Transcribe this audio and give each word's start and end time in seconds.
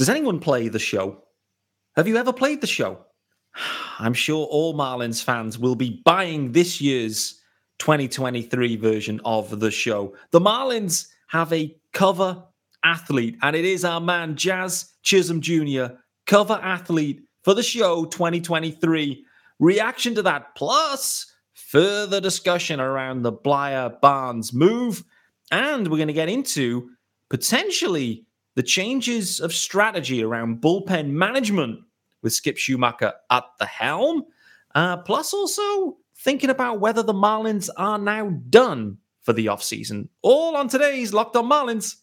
Does 0.00 0.08
anyone 0.08 0.40
play 0.40 0.68
the 0.68 0.78
show? 0.78 1.24
Have 1.94 2.08
you 2.08 2.16
ever 2.16 2.32
played 2.32 2.62
the 2.62 2.66
show? 2.66 3.04
I'm 3.98 4.14
sure 4.14 4.46
all 4.46 4.72
Marlins 4.72 5.22
fans 5.22 5.58
will 5.58 5.74
be 5.74 6.00
buying 6.06 6.52
this 6.52 6.80
year's 6.80 7.38
2023 7.80 8.76
version 8.76 9.20
of 9.26 9.60
the 9.60 9.70
show. 9.70 10.16
The 10.30 10.40
Marlins 10.40 11.08
have 11.28 11.52
a 11.52 11.76
cover 11.92 12.42
athlete, 12.82 13.36
and 13.42 13.54
it 13.54 13.66
is 13.66 13.84
our 13.84 14.00
man 14.00 14.36
Jazz 14.36 14.94
Chisholm 15.02 15.42
Jr., 15.42 15.88
cover 16.26 16.58
athlete 16.62 17.20
for 17.44 17.52
the 17.52 17.62
show 17.62 18.06
2023. 18.06 19.22
Reaction 19.58 20.14
to 20.14 20.22
that, 20.22 20.54
plus 20.54 21.30
further 21.52 22.22
discussion 22.22 22.80
around 22.80 23.20
the 23.20 23.34
Bleier 23.34 24.00
Barnes 24.00 24.54
move. 24.54 25.04
And 25.50 25.88
we're 25.88 25.98
going 25.98 26.08
to 26.08 26.14
get 26.14 26.30
into 26.30 26.88
potentially 27.28 28.24
the 28.56 28.62
changes 28.62 29.40
of 29.40 29.52
strategy 29.52 30.22
around 30.22 30.60
bullpen 30.60 31.10
management 31.10 31.80
with 32.22 32.32
Skip 32.32 32.56
Schumaker 32.56 33.12
at 33.30 33.44
the 33.58 33.66
helm. 33.66 34.24
Uh, 34.74 34.98
plus, 34.98 35.32
also 35.32 35.96
thinking 36.18 36.50
about 36.50 36.80
whether 36.80 37.02
the 37.02 37.14
Marlins 37.14 37.68
are 37.76 37.98
now 37.98 38.30
done 38.50 38.98
for 39.22 39.32
the 39.32 39.46
offseason. 39.46 40.08
All 40.22 40.56
on 40.56 40.68
today's 40.68 41.12
Locked 41.12 41.36
on 41.36 41.46
Marlins. 41.46 41.96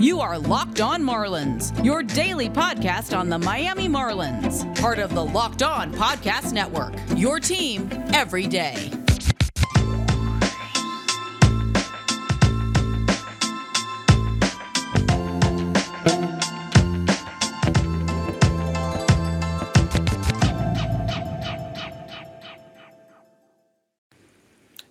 You 0.00 0.20
are 0.20 0.38
Locked 0.38 0.80
On 0.80 1.02
Marlins, 1.02 1.84
your 1.84 2.02
daily 2.02 2.48
podcast 2.48 3.14
on 3.14 3.28
the 3.28 3.38
Miami 3.38 3.86
Marlins, 3.86 4.64
part 4.80 4.98
of 4.98 5.14
the 5.14 5.22
Locked 5.22 5.62
On 5.62 5.92
Podcast 5.92 6.54
Network. 6.54 6.94
Your 7.16 7.38
team 7.38 7.90
every 8.14 8.46
day. 8.46 8.90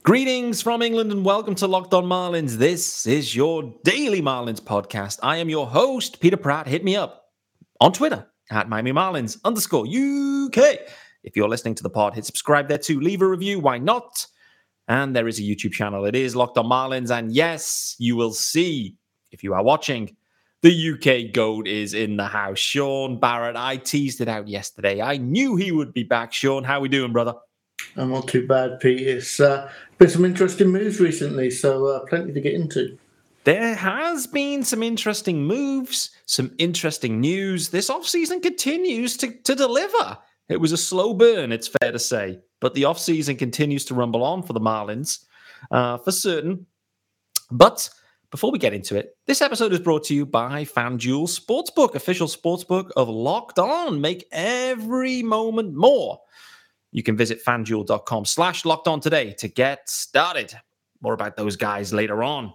Greetings 0.10 0.60
from 0.64 0.82
England 0.82 1.12
and 1.12 1.24
welcome 1.24 1.54
to 1.54 1.68
Locked 1.68 1.94
On 1.94 2.04
Marlins. 2.04 2.54
This 2.54 3.06
is 3.06 3.36
your 3.36 3.76
daily 3.84 4.24
Marlins 4.24 4.60
podcast. 4.60 5.20
I 5.22 5.38
am 5.38 5.50
your 5.50 5.68
host, 5.68 6.20
Peter 6.20 6.36
Pratt. 6.36 6.68
Hit 6.68 6.84
me 6.84 6.96
up 6.96 7.26
on 7.80 7.94
Twitter 7.94 8.26
at 8.50 8.68
Miami 8.68 8.92
Marlins 8.92 9.38
underscore 9.46 9.86
UK. 9.86 10.80
If 11.24 11.36
you're 11.36 11.48
listening 11.48 11.76
to 11.76 11.84
the 11.84 11.92
pod, 11.92 12.16
hit 12.16 12.26
subscribe 12.26 12.68
there 12.68 12.80
too. 12.80 13.00
Leave 13.00 13.22
a 13.22 13.28
review. 13.28 13.60
Why 13.60 13.78
not? 13.78 14.26
And 14.88 15.16
there 15.16 15.28
is 15.28 15.38
a 15.38 15.44
YouTube 15.44 15.74
channel. 15.74 16.06
It 16.06 16.16
is 16.16 16.36
Locked 16.36 16.58
On 16.58 16.66
Marlins. 16.66 17.16
And 17.16 17.32
yes, 17.32 17.96
you 18.00 18.16
will 18.16 18.34
see 18.34 18.98
if 19.32 19.44
you 19.44 19.54
are 19.54 19.64
watching. 19.64 20.18
The 20.64 20.94
UK 20.94 21.36
goat 21.36 21.68
is 21.68 21.94
in 21.94 22.18
the 22.18 22.26
house. 22.26 22.58
Sean 22.58 23.20
Barrett. 23.20 23.56
I 23.56 23.78
teased 23.78 24.22
it 24.22 24.28
out 24.28 24.48
yesterday. 24.48 25.02
I 25.02 25.18
knew 25.18 25.56
he 25.56 25.72
would 25.72 25.94
be 25.94 26.04
back. 26.04 26.34
Sean, 26.34 26.64
how 26.64 26.80
are 26.80 26.82
we 26.82 26.90
doing, 26.90 27.14
brother? 27.14 27.36
I'm 27.96 28.12
not 28.12 28.28
too 28.28 28.48
bad, 28.48 28.80
Pete. 28.80 29.08
It's 29.08 29.40
uh, 29.40 29.72
been 29.98 30.10
some 30.10 30.26
interesting 30.26 30.70
moves 30.70 31.00
recently, 31.00 31.50
so 31.50 31.86
uh, 31.88 32.00
plenty 32.06 32.34
to 32.34 32.42
get 32.42 32.54
into. 32.54 32.98
There 33.46 33.74
has 33.76 34.28
been 34.28 34.64
some 34.64 34.84
interesting 34.84 35.44
moves, 35.44 36.12
some 36.26 36.54
interesting 36.58 37.20
news. 37.20 37.70
This 37.70 37.90
offseason 37.90 38.42
continues 38.42 39.18
to, 39.18 39.32
to 39.32 39.56
deliver. 39.56 40.18
It 40.50 40.60
was 40.60 40.72
a 40.72 40.78
slow 40.78 41.14
burn, 41.14 41.52
it's 41.52 41.70
fair 41.82 41.92
to 41.92 42.00
say, 42.00 42.40
but 42.60 42.74
the 42.74 42.84
offseason 42.84 43.38
continues 43.38 43.86
to 43.86 43.94
rumble 43.94 44.24
on 44.24 44.44
for 44.44 44.54
the 44.54 44.60
Marlins 44.60 45.26
uh, 45.72 45.98
for 45.98 46.12
certain. 46.12 46.66
But 47.52 47.90
before 48.32 48.52
we 48.52 48.60
get 48.60 48.74
into 48.74 48.96
it, 48.96 49.16
this 49.26 49.42
episode 49.42 49.74
is 49.74 49.80
brought 49.80 50.04
to 50.06 50.16
you 50.16 50.26
by 50.26 50.66
FanDuel 50.66 51.28
Sportsbook, 51.28 51.96
official 51.96 52.28
sportsbook 52.28 52.92
of 52.96 53.10
Locked 53.10 53.58
On. 53.58 54.00
Make 54.00 54.28
every 54.32 55.24
moment 55.24 55.74
more. 55.74 56.20
You 56.92 57.04
can 57.04 57.16
visit 57.16 57.44
fanduel.com 57.44 58.26
slash 58.26 58.66
locked 58.66 58.88
on 58.88 59.00
today 59.00 59.34
to 59.34 59.48
get 59.48 59.90
started. 59.90 60.54
More 61.02 61.14
about 61.14 61.38
those 61.38 61.56
guys 61.56 61.94
later 61.94 62.24
on. 62.24 62.54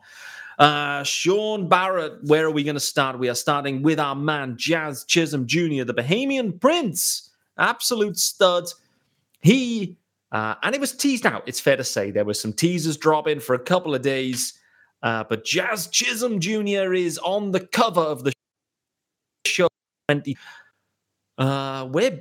Uh, 0.59 1.03
Sean 1.03 1.69
Barrett, 1.69 2.23
where 2.25 2.47
are 2.47 2.51
we 2.51 2.63
going 2.63 2.75
to 2.75 2.81
start? 2.81 3.19
We 3.19 3.29
are 3.29 3.35
starting 3.35 3.83
with 3.83 3.99
our 3.99 4.15
man, 4.15 4.57
Jazz 4.57 5.05
Chisholm 5.05 5.47
Jr., 5.47 5.85
the 5.85 5.95
Bahamian 5.95 6.61
Prince, 6.61 7.31
absolute 7.59 8.19
stud. 8.19 8.65
He, 9.41 9.97
uh, 10.31 10.55
and 10.63 10.75
it 10.75 10.81
was 10.81 10.93
teased 10.93 11.27
out, 11.27 11.43
it's 11.47 11.61
fair 11.61 11.77
to 11.77 11.85
say. 11.85 12.11
There 12.11 12.25
were 12.25 12.35
some 12.35 12.53
teasers 12.53 12.97
dropping 12.97 13.41
for 13.41 13.55
a 13.55 13.59
couple 13.59 13.95
of 13.95 14.03
days, 14.03 14.55
uh, 15.03 15.25
but 15.25 15.45
Jazz 15.45 15.89
Chisholm 15.89 16.39
Jr. 16.39 16.95
is 16.95 17.19
on 17.19 17.51
the 17.51 17.61
cover 17.61 18.01
of 18.01 18.25
the 18.25 18.33
show. 19.47 19.69
20. 20.09 20.37
Uh, 21.39 21.89
we're 21.91 22.21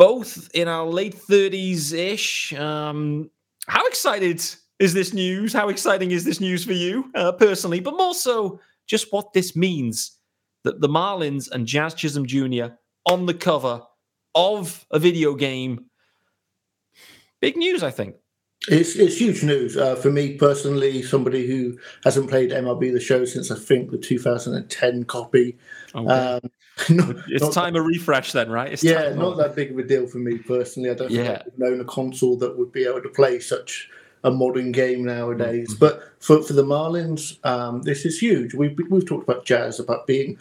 both 0.00 0.48
in 0.54 0.66
our 0.66 0.86
late 0.86 1.14
30s 1.14 1.92
ish. 1.92 2.54
Um, 2.54 3.30
how 3.66 3.86
excited 3.86 4.42
is 4.78 4.94
this 4.94 5.12
news? 5.12 5.52
How 5.52 5.68
exciting 5.68 6.10
is 6.10 6.24
this 6.24 6.40
news 6.40 6.64
for 6.64 6.72
you 6.72 7.10
uh, 7.14 7.32
personally? 7.32 7.80
But 7.80 7.98
more 7.98 8.14
so, 8.14 8.58
just 8.86 9.12
what 9.12 9.34
this 9.34 9.54
means 9.54 10.16
that 10.64 10.80
the 10.80 10.88
Marlins 10.88 11.50
and 11.50 11.66
Jazz 11.66 11.92
Chisholm 11.92 12.24
Jr. 12.24 12.68
on 13.04 13.26
the 13.26 13.34
cover 13.34 13.82
of 14.34 14.86
a 14.90 14.98
video 14.98 15.34
game. 15.34 15.84
Big 17.42 17.58
news, 17.58 17.82
I 17.82 17.90
think. 17.90 18.14
It's 18.68 18.94
it's 18.94 19.16
huge 19.16 19.42
news 19.42 19.76
uh, 19.76 19.96
for 19.96 20.10
me 20.10 20.34
personally. 20.34 21.02
Somebody 21.02 21.46
who 21.46 21.78
hasn't 22.04 22.28
played 22.28 22.50
MLB 22.50 22.92
the 22.92 23.00
Show 23.00 23.24
since 23.24 23.50
I 23.50 23.56
think 23.56 23.90
the 23.90 23.96
2010 23.96 25.04
copy. 25.04 25.56
Okay. 25.94 26.12
Um, 26.12 26.40
not, 26.90 27.16
it's 27.28 27.42
not 27.42 27.52
time 27.52 27.72
that, 27.72 27.80
a 27.80 27.82
refresh 27.82 28.32
then, 28.32 28.50
right? 28.50 28.72
It's 28.72 28.84
yeah, 28.84 29.14
not 29.14 29.36
that 29.38 29.56
big 29.56 29.70
of 29.70 29.78
a 29.78 29.82
deal 29.82 30.06
for 30.06 30.18
me 30.18 30.38
personally. 30.38 30.90
I 30.90 30.94
don't 30.94 31.10
yeah. 31.10 31.38
think 31.38 31.40
I've 31.46 31.58
known 31.58 31.80
a 31.80 31.84
console 31.84 32.36
that 32.36 32.56
would 32.58 32.72
be 32.72 32.84
able 32.84 33.02
to 33.02 33.08
play 33.08 33.38
such 33.40 33.88
a 34.24 34.30
modern 34.30 34.72
game 34.72 35.04
nowadays. 35.04 35.70
Mm-hmm. 35.70 35.78
But 35.78 36.02
for, 36.20 36.42
for 36.42 36.52
the 36.52 36.64
Marlins, 36.64 37.44
um, 37.44 37.82
this 37.82 38.04
is 38.04 38.18
huge. 38.18 38.54
We've, 38.54 38.78
we've 38.88 39.06
talked 39.06 39.28
about 39.28 39.44
Jazz, 39.44 39.80
about 39.80 40.06
being 40.06 40.38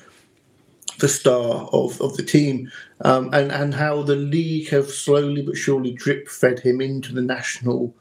the 1.00 1.08
star 1.08 1.70
of, 1.72 2.00
of 2.02 2.16
the 2.18 2.24
team, 2.24 2.72
um, 3.02 3.34
and, 3.34 3.52
and 3.52 3.74
how 3.74 4.04
the 4.04 4.16
league 4.16 4.70
have 4.70 4.90
slowly 4.90 5.42
but 5.42 5.58
surely 5.58 5.92
drip 5.92 6.28
fed 6.28 6.60
him 6.60 6.82
into 6.82 7.14
the 7.14 7.22
national 7.22 7.94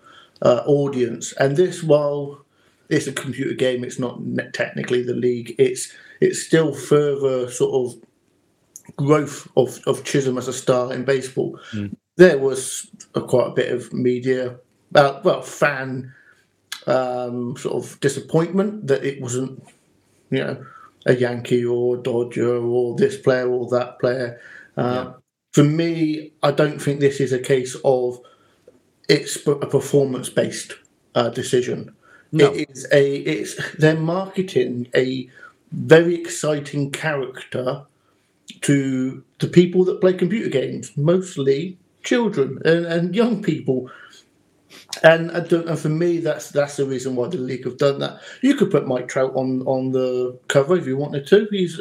uh, 0.43 0.63
audience. 0.67 1.33
And 1.35 1.57
this, 1.57 1.83
while 1.83 2.45
it's 2.89 3.07
a 3.07 3.13
computer 3.13 3.55
game, 3.55 3.85
it's 3.85 3.99
not 3.99 4.21
technically 4.53 5.03
the 5.03 5.15
league, 5.15 5.55
it's 5.59 5.93
it's 6.21 6.43
still 6.43 6.75
further 6.75 7.49
sort 7.49 7.75
of 7.75 8.09
growth 8.97 9.49
of, 9.57 9.81
of 9.87 10.05
Chisholm 10.05 10.39
as 10.39 10.49
a 10.49 10.53
star 10.53 10.93
in 10.93 11.05
baseball, 11.05 11.59
mm. 11.73 11.95
there 12.17 12.39
was 12.39 12.91
a, 13.15 13.21
quite 13.21 13.49
a 13.49 13.53
bit 13.53 13.73
of 13.73 13.93
media, 13.93 14.57
uh, 14.95 15.21
well, 15.25 15.43
fan 15.43 16.13
um, 16.87 17.57
sort 17.57 17.85
of 17.85 18.01
disappointment 18.01 18.87
that 18.87 19.05
it 19.05 19.21
wasn't, 19.21 19.63
you 20.31 20.39
know, 20.39 20.65
a 21.07 21.15
Yankee 21.15 21.65
or 21.65 21.97
Dodger 21.97 22.57
or 22.57 22.97
this 22.97 23.17
player 23.17 23.49
or 23.49 23.69
that 23.71 23.99
player. 23.99 24.41
Uh, 24.77 25.05
yeah. 25.07 25.13
For 25.53 25.65
me, 25.65 26.33
I 26.43 26.51
don't 26.51 26.81
think 26.81 27.01
this 27.01 27.21
is 27.21 27.33
a 27.33 27.39
case 27.39 27.77
of 27.85 28.21
it's 29.09 29.47
a 29.47 29.67
performance 29.67 30.29
based 30.29 30.75
uh, 31.15 31.31
decision. 31.31 31.95
No. 32.31 32.53
It 32.53 32.69
is 32.71 32.87
a 32.93 33.17
it's 33.17 33.77
they're 33.77 33.97
marketing 33.97 34.89
a 34.95 35.29
very 35.73 36.15
exciting 36.15 36.91
character 36.91 37.85
to 38.63 39.25
to 39.39 39.47
people 39.47 39.85
that 39.85 40.01
play 40.01 40.13
computer 40.13 40.51
games, 40.51 40.93
mostly 40.97 41.79
children 42.03 42.59
and, 42.65 42.87
and 42.87 43.15
young 43.15 43.43
people. 43.43 43.91
And, 45.03 45.31
and 45.31 45.79
for 45.79 45.89
me, 45.89 46.19
that's 46.19 46.51
that's 46.51 46.77
the 46.77 46.85
reason 46.85 47.15
why 47.15 47.29
the 47.29 47.39
league 47.39 47.65
have 47.65 47.79
done 47.79 48.01
that. 48.01 48.21
You 48.43 48.55
could 48.55 48.71
put 48.71 48.87
Mike 48.87 49.09
Trout 49.09 49.33
on, 49.35 49.63
on 49.63 49.93
the 49.93 50.39
cover 50.49 50.77
if 50.77 50.87
you 50.87 50.97
wanted 50.97 51.27
to. 51.29 51.47
He's 51.51 51.81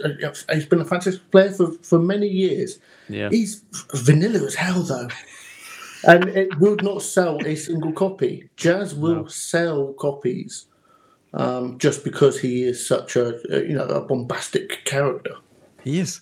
he's 0.51 0.65
been 0.65 0.81
a 0.81 0.85
fantastic 0.85 1.30
player 1.31 1.51
for, 1.51 1.71
for 1.83 2.00
many 2.00 2.27
years. 2.27 2.80
Yeah. 3.09 3.30
He's 3.30 3.63
vanilla 3.94 4.45
as 4.45 4.56
hell 4.56 4.83
though, 4.83 5.07
and 6.05 6.29
it 6.29 6.59
would 6.59 6.83
not 6.83 7.01
sell 7.01 7.39
a 7.45 7.55
single 7.55 7.94
copy. 7.94 8.49
Jazz 8.55 8.94
will 8.95 9.23
no. 9.23 9.27
sell 9.27 9.94
copies 9.94 10.65
um, 11.33 11.77
just 11.77 12.03
because 12.03 12.39
he 12.39 12.63
is 12.63 12.85
such 12.85 13.15
a 13.15 13.39
you 13.49 13.73
know 13.73 13.85
a 13.85 14.01
bombastic 14.01 14.85
character. 14.85 15.35
He 15.83 15.99
is 15.99 16.21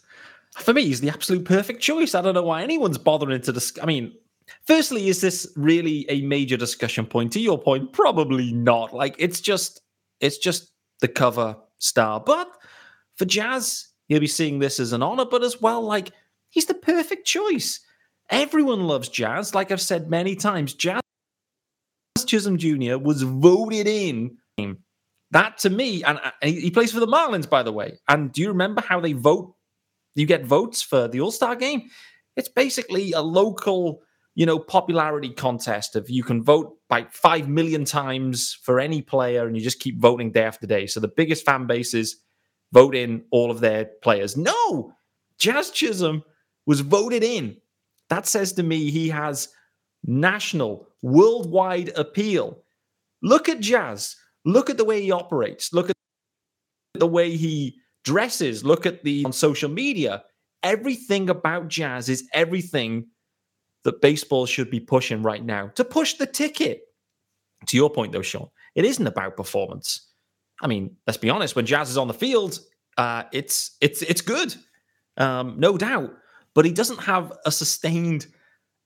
for 0.58 0.74
me, 0.74 0.86
he's 0.86 1.02
the 1.02 1.10
absolute 1.10 1.46
perfect 1.46 1.82
choice. 1.82 2.16
I 2.16 2.22
don't 2.22 2.34
know 2.34 2.44
why 2.44 2.64
anyone's 2.64 2.98
bothering 2.98 3.42
to 3.42 3.52
discuss. 3.52 3.84
I 3.84 3.88
mean, 3.88 4.14
firstly, 4.66 5.10
is 5.10 5.22
this 5.22 5.52
really 5.56 6.06
a 6.10 6.22
major 6.22 6.58
discussion 6.58 7.06
point? 7.06 7.34
To 7.34 7.40
your 7.40 7.58
point, 7.58 7.92
probably 7.92 8.54
not. 8.54 8.94
Like, 8.94 9.16
it's 9.20 9.42
just, 9.42 9.82
it's 10.22 10.38
just 10.38 10.72
the 11.02 11.10
cover 11.10 11.58
star. 11.80 12.22
But 12.22 12.50
for 13.16 13.26
Jazz, 13.26 13.88
you'll 14.08 14.22
be 14.22 14.28
seeing 14.28 14.60
this 14.60 14.80
as 14.80 14.94
an 14.94 15.04
honor, 15.04 15.26
but 15.26 15.44
as 15.44 15.62
well, 15.62 15.82
like, 15.82 16.12
he's 16.50 16.66
the 16.66 16.74
perfect 16.74 17.28
choice. 17.28 17.82
Everyone 18.30 18.88
loves 18.88 19.10
Jazz. 19.10 19.54
Like 19.54 19.72
I've 19.72 19.82
said 19.82 20.10
many 20.10 20.36
times, 20.36 20.74
Jazz 20.74 21.02
Chisholm 22.26 22.58
Jr. 22.58 22.98
was 22.98 23.22
voted 23.22 23.88
in 23.88 24.38
that 25.32 25.58
to 25.60 25.70
me, 25.70 26.04
and, 26.04 26.18
uh, 26.24 26.32
and 26.42 26.56
he 26.56 26.72
plays 26.72 26.92
for 26.92 27.00
the 27.00 27.08
Marlins, 27.08 27.50
by 27.50 27.62
the 27.62 27.72
way. 27.72 28.00
And 28.08 28.32
do 28.32 28.42
you 28.42 28.48
remember 28.48 28.82
how 28.82 29.00
they 29.00 29.14
vote? 29.14 29.54
You 30.16 30.26
get 30.26 30.46
votes 30.46 30.82
for 30.82 31.08
the 31.08 31.20
All 31.20 31.32
Star 31.32 31.56
game. 31.56 31.90
It's 32.38 32.48
basically 32.48 33.12
a 33.12 33.22
local, 33.22 34.02
you 34.34 34.46
know, 34.46 34.60
popularity 34.60 35.30
contest 35.30 35.96
of 35.96 36.10
you 36.10 36.24
can 36.24 36.42
vote 36.42 36.78
by 36.88 37.08
five 37.12 37.50
million 37.50 37.86
times 37.86 38.58
for 38.64 38.80
any 38.80 39.02
player, 39.02 39.46
and 39.46 39.58
you 39.58 39.64
just 39.64 39.80
keep 39.80 40.00
voting 40.00 40.32
day 40.32 40.44
after 40.44 40.66
day. 40.66 40.88
So 40.88 41.00
the 41.00 41.10
biggest 41.10 41.46
fan 41.46 41.68
bases 41.68 42.18
vote 42.72 42.96
in 42.96 43.26
all 43.32 43.52
of 43.52 43.60
their 43.60 43.90
players. 44.02 44.38
No, 44.38 44.94
Jazz 45.38 45.70
Chisholm 45.72 46.24
was 46.66 46.80
voted 46.80 47.24
in. 47.24 47.58
That 48.10 48.28
says 48.28 48.54
to 48.54 48.64
me 48.64 48.92
he 48.92 49.10
has 49.10 49.50
national, 50.04 50.88
worldwide 51.02 51.90
appeal. 51.96 52.64
Look 53.22 53.50
at 53.50 53.60
Jazz. 53.60 54.16
Look 54.46 54.70
at 54.70 54.78
the 54.78 54.86
way 54.86 55.02
he 55.02 55.12
operates. 55.12 55.74
Look 55.74 55.90
at 55.90 55.96
the 56.94 57.08
way 57.08 57.36
he 57.36 57.78
dresses. 58.04 58.64
Look 58.64 58.86
at 58.86 59.04
the 59.04 59.26
on 59.26 59.34
social 59.34 59.70
media. 59.70 60.24
Everything 60.64 61.30
about 61.30 61.68
Jazz 61.68 62.10
is 62.10 62.28
everything 62.34 63.08
that 63.84 64.02
baseball 64.02 64.46
should 64.46 64.70
be 64.70 64.80
pushing 64.80 65.22
right 65.22 65.44
now 65.44 65.68
to 65.76 65.84
push 65.84 66.16
the 66.16 66.26
ticket. 66.26 66.82
To 67.68 67.78
your 67.78 67.90
point, 67.90 68.12
though, 68.12 68.22
Sean, 68.22 68.50
it 68.76 68.86
isn't 68.86 69.08
about 69.08 69.38
performance. 69.38 70.12
I 70.62 70.68
mean, 70.68 70.96
let's 71.08 71.18
be 71.18 71.30
honest. 71.30 71.56
When 71.56 71.66
Jazz 71.66 71.90
is 71.90 71.98
on 71.98 72.08
the 72.08 72.14
field, 72.14 72.60
uh, 72.98 73.24
it's 73.32 73.76
it's 73.82 74.02
it's 74.02 74.22
good, 74.22 74.56
um, 75.18 75.56
no 75.58 75.78
doubt. 75.78 76.14
But 76.56 76.66
he 76.66 76.72
doesn't 76.72 77.04
have 77.04 77.34
a 77.46 77.52
sustained 77.52 78.26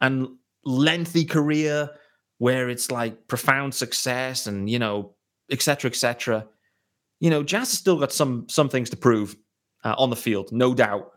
and 0.01 0.27
lengthy 0.65 1.23
career 1.23 1.89
where 2.39 2.69
it's 2.69 2.91
like 2.91 3.27
profound 3.27 3.73
success 3.73 4.47
and 4.47 4.69
you 4.69 4.79
know 4.79 5.15
etc., 5.51 5.89
etc. 5.89 6.47
You 7.19 7.29
know, 7.29 7.43
Jazz 7.43 7.69
has 7.69 7.79
still 7.79 7.99
got 7.99 8.11
some 8.11 8.47
some 8.49 8.69
things 8.69 8.89
to 8.91 8.97
prove 8.97 9.35
uh, 9.83 9.95
on 9.97 10.09
the 10.09 10.15
field, 10.15 10.51
no 10.51 10.73
doubt. 10.73 11.11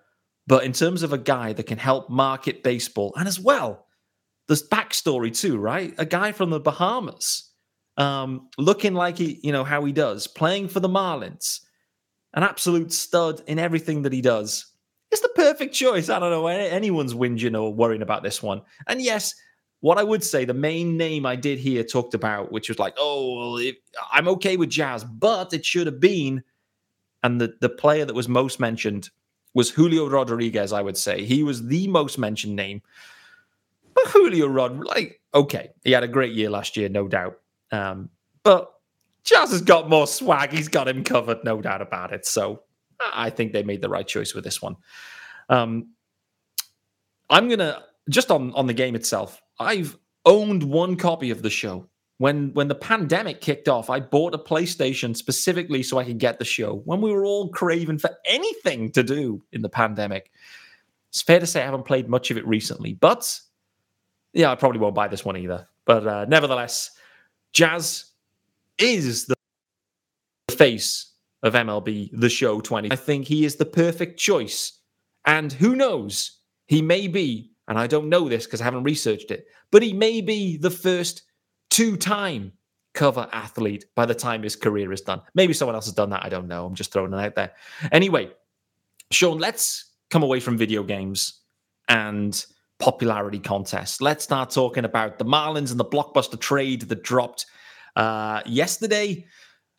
But 0.47 0.65
in 0.65 0.73
terms 0.73 1.03
of 1.03 1.13
a 1.13 1.19
guy 1.19 1.53
that 1.53 1.67
can 1.67 1.79
help 1.79 2.11
market 2.11 2.63
baseball, 2.63 3.15
and 3.17 3.29
as 3.29 3.39
well, 3.39 3.87
there's 4.49 4.67
backstory 4.69 5.37
too, 5.37 5.59
right? 5.59 5.95
A 5.99 6.05
guy 6.05 6.33
from 6.33 6.51
the 6.51 6.59
Bahamas, 6.59 7.53
um, 7.97 8.49
looking 8.59 8.95
like 8.95 9.19
he, 9.19 9.39
you 9.43 9.53
know, 9.53 9.63
how 9.63 9.85
he 9.85 9.93
does, 9.93 10.27
playing 10.27 10.69
for 10.69 10.81
the 10.81 10.89
Marlins, 10.89 11.61
an 12.35 12.43
absolute 12.43 12.93
stud 12.93 13.43
in 13.47 13.59
everything 13.59 14.03
that 14.03 14.13
he 14.13 14.21
does. 14.21 14.67
It's 15.13 15.21
the 15.21 15.29
perfect 15.29 15.75
choice. 15.75 16.09
I 16.09 16.19
don't 16.19 16.31
know 16.31 16.47
anyone's 16.47 17.15
whinging 17.15 17.61
or 17.61 17.73
worrying 17.73 18.03
about 18.03 18.23
this 18.23 18.43
one. 18.43 18.63
And 18.87 19.01
yes, 19.01 19.35
what 19.81 19.99
I 19.99 20.03
would 20.03 20.25
say, 20.25 20.45
the 20.45 20.55
main 20.55 20.97
name 20.97 21.27
I 21.27 21.37
did 21.37 21.59
hear 21.59 21.85
talked 21.85 22.15
about, 22.15 22.51
which 22.51 22.69
was 22.69 22.79
like, 22.79 22.95
oh, 22.99 23.53
well, 23.55 23.73
I'm 24.11 24.27
okay 24.29 24.57
with 24.57 24.71
Jazz, 24.71 25.05
but 25.05 25.53
it 25.53 25.67
should 25.67 25.87
have 25.87 26.01
been. 26.01 26.43
And 27.23 27.41
the, 27.41 27.55
the 27.61 27.69
player 27.69 28.05
that 28.05 28.15
was 28.15 28.29
most 28.29 28.59
mentioned 28.59 29.11
was 29.55 29.71
Julio 29.71 30.09
Rodriguez, 30.09 30.73
I 30.73 30.81
would 30.81 30.97
say. 30.97 31.25
He 31.25 31.43
was 31.43 31.67
the 31.67 31.87
most 31.89 32.17
mentioned 32.17 32.57
name. 32.57 32.81
But 33.95 34.07
Julio 34.07 34.47
Rod, 34.47 34.83
like, 34.83 35.21
okay, 35.35 35.73
he 35.85 35.93
had 35.93 36.05
a 36.05 36.09
great 36.09 36.33
year 36.33 36.49
last 36.49 36.77
year, 36.77 36.89
no 36.89 37.07
doubt. 37.07 37.39
Um, 37.71 38.09
but 38.45 38.73
Jazz 39.25 39.51
has 39.51 39.61
got 39.61 39.91
more 39.91 40.07
swag. 40.07 40.51
He's 40.51 40.69
got 40.69 40.89
him 40.89 41.05
covered, 41.05 41.45
no 41.45 41.61
doubt 41.61 41.83
about 41.83 42.13
it. 42.13 42.25
So 42.25 42.63
I 43.13 43.31
think 43.31 43.53
they 43.53 43.63
made 43.63 43.81
the 43.81 43.89
right 43.89 44.07
choice 44.07 44.35
with 44.35 44.45
this 44.45 44.61
one. 44.61 44.77
Um, 45.49 45.89
I'm 47.31 47.49
gonna 47.49 47.83
just 48.09 48.31
on 48.31 48.53
on 48.55 48.67
the 48.67 48.75
game 48.75 48.95
itself. 48.95 49.41
I've 49.59 49.97
owned 50.25 50.63
one 50.63 50.97
copy 50.97 51.31
of 51.31 51.43
the 51.43 51.51
show. 51.51 51.89
When 52.19 52.53
when 52.55 52.69
the 52.69 52.75
pandemic 52.75 53.41
kicked 53.41 53.69
off, 53.69 53.91
I 53.91 54.01
bought 54.01 54.35
a 54.35 54.39
PlayStation 54.39 55.17
specifically 55.17 55.83
so 55.83 55.99
I 55.99 56.05
could 56.05 56.19
get 56.19 56.39
the 56.39 56.45
show. 56.45 56.83
When 56.85 57.01
we 57.01 57.13
were 57.13 57.25
all 57.25 57.49
craving 57.49 57.99
for 57.99 58.11
anything 58.27 58.93
to 58.93 59.03
do 59.03 59.43
in 59.53 59.63
the 59.63 59.69
pandemic, 59.69 60.31
it's 61.09 61.23
fair 61.23 61.41
to 61.41 61.47
say 61.47 61.63
I 61.63 61.65
haven't 61.65 61.85
played 61.85 62.09
much 62.09 62.31
of 62.31 62.37
it 62.37 62.47
recently. 62.47 62.95
But 62.95 63.41
yeah, 64.33 64.51
I 64.51 64.55
probably 64.55 64.79
won't 64.79 64.95
buy 64.95 65.09
this 65.09 65.25
one 65.25 65.37
either. 65.37 65.67
But 65.85 66.07
uh, 66.07 66.25
nevertheless, 66.27 66.93
Jazz 67.53 68.05
is 68.79 69.27
the 69.27 69.35
face 70.51 71.12
of 71.43 71.55
MLB 71.55 72.11
The 72.13 72.29
Show 72.29 72.61
20. 72.61 72.93
I 72.93 72.97
think 72.97 73.27
he 73.27 73.45
is 73.45 73.57
the 73.57 73.65
perfect 73.65 74.19
choice. 74.19 74.79
And 75.25 75.53
who 75.53 75.77
knows, 75.77 76.39
he 76.67 76.83
may 76.83 77.09
be 77.09 77.53
and 77.69 77.79
I 77.79 77.87
don't 77.87 78.09
know 78.09 78.29
this 78.29 78.45
because 78.45 78.61
I 78.61 78.65
haven't 78.65 78.85
researched 78.85 79.31
it, 79.31 79.47
but 79.71 79.83
he 79.83 79.93
may 79.93 80.21
be 80.21 80.57
the 80.57 80.71
first 80.71 81.23
two 81.71 81.97
time 81.97 82.53
cover 82.95 83.29
athlete 83.33 83.87
by 83.97 84.05
the 84.05 84.15
time 84.15 84.43
his 84.43 84.57
career 84.57 84.93
is 84.93 85.01
done. 85.01 85.23
Maybe 85.35 85.55
someone 85.55 85.75
else 85.75 85.87
has 85.87 85.95
done 85.95 86.11
that. 86.11 86.25
I 86.25 86.29
don't 86.29 86.49
know. 86.49 86.67
I'm 86.67 86.75
just 86.75 86.93
throwing 86.93 87.13
it 87.13 87.19
out 87.19 87.35
there. 87.35 87.53
Anyway, 87.91 88.31
Sean, 89.11 89.39
let's 89.39 89.91
come 90.11 90.23
away 90.23 90.41
from 90.41 90.59
video 90.59 90.83
games 90.83 91.41
and 91.89 92.45
popularity 92.79 93.39
contests. 93.39 94.01
Let's 94.01 94.25
start 94.25 94.51
talking 94.51 94.85
about 94.85 95.19
the 95.19 95.25
Marlins 95.25 95.71
and 95.71 95.81
the 95.81 95.85
blockbuster 95.85 96.39
trade 96.39 96.83
that 96.83 97.03
dropped 97.03 97.47
uh, 97.97 98.43
yesterday. 98.45 99.25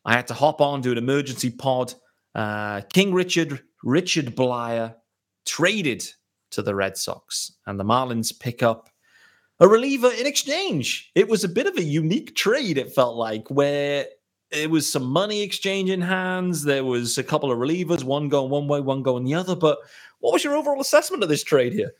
I 0.04 0.14
had 0.14 0.26
to 0.28 0.34
hop 0.34 0.60
on, 0.60 0.80
do 0.80 0.92
an 0.92 0.98
emergency 0.98 1.50
pod. 1.50 1.94
Uh, 2.34 2.82
King 2.92 3.14
Richard, 3.14 3.60
Richard 3.82 4.36
Bleier 4.36 4.94
traded 5.46 6.04
to 6.50 6.62
the 6.62 6.74
Red 6.74 6.96
Sox. 6.96 7.52
And 7.66 7.78
the 7.78 7.84
Marlins 7.84 8.38
pick 8.38 8.62
up 8.62 8.88
a 9.60 9.68
reliever 9.68 10.10
in 10.10 10.26
exchange. 10.26 11.10
It 11.14 11.28
was 11.28 11.44
a 11.44 11.48
bit 11.48 11.66
of 11.66 11.76
a 11.76 11.82
unique 11.82 12.34
trade, 12.34 12.78
it 12.78 12.92
felt 12.92 13.16
like, 13.16 13.50
where 13.50 14.06
it 14.50 14.70
was 14.70 14.90
some 14.90 15.04
money 15.04 15.42
exchanging 15.42 16.00
hands. 16.00 16.62
There 16.62 16.84
was 16.84 17.18
a 17.18 17.24
couple 17.24 17.50
of 17.50 17.58
relievers, 17.58 18.04
one 18.04 18.28
going 18.28 18.50
one 18.50 18.68
way, 18.68 18.80
one 18.80 19.02
going 19.02 19.24
the 19.24 19.34
other. 19.34 19.56
But 19.56 19.78
what 20.20 20.32
was 20.32 20.44
your 20.44 20.56
overall 20.56 20.80
assessment 20.80 21.22
of 21.22 21.28
this 21.28 21.44
trade 21.44 21.72
here? 21.72 21.92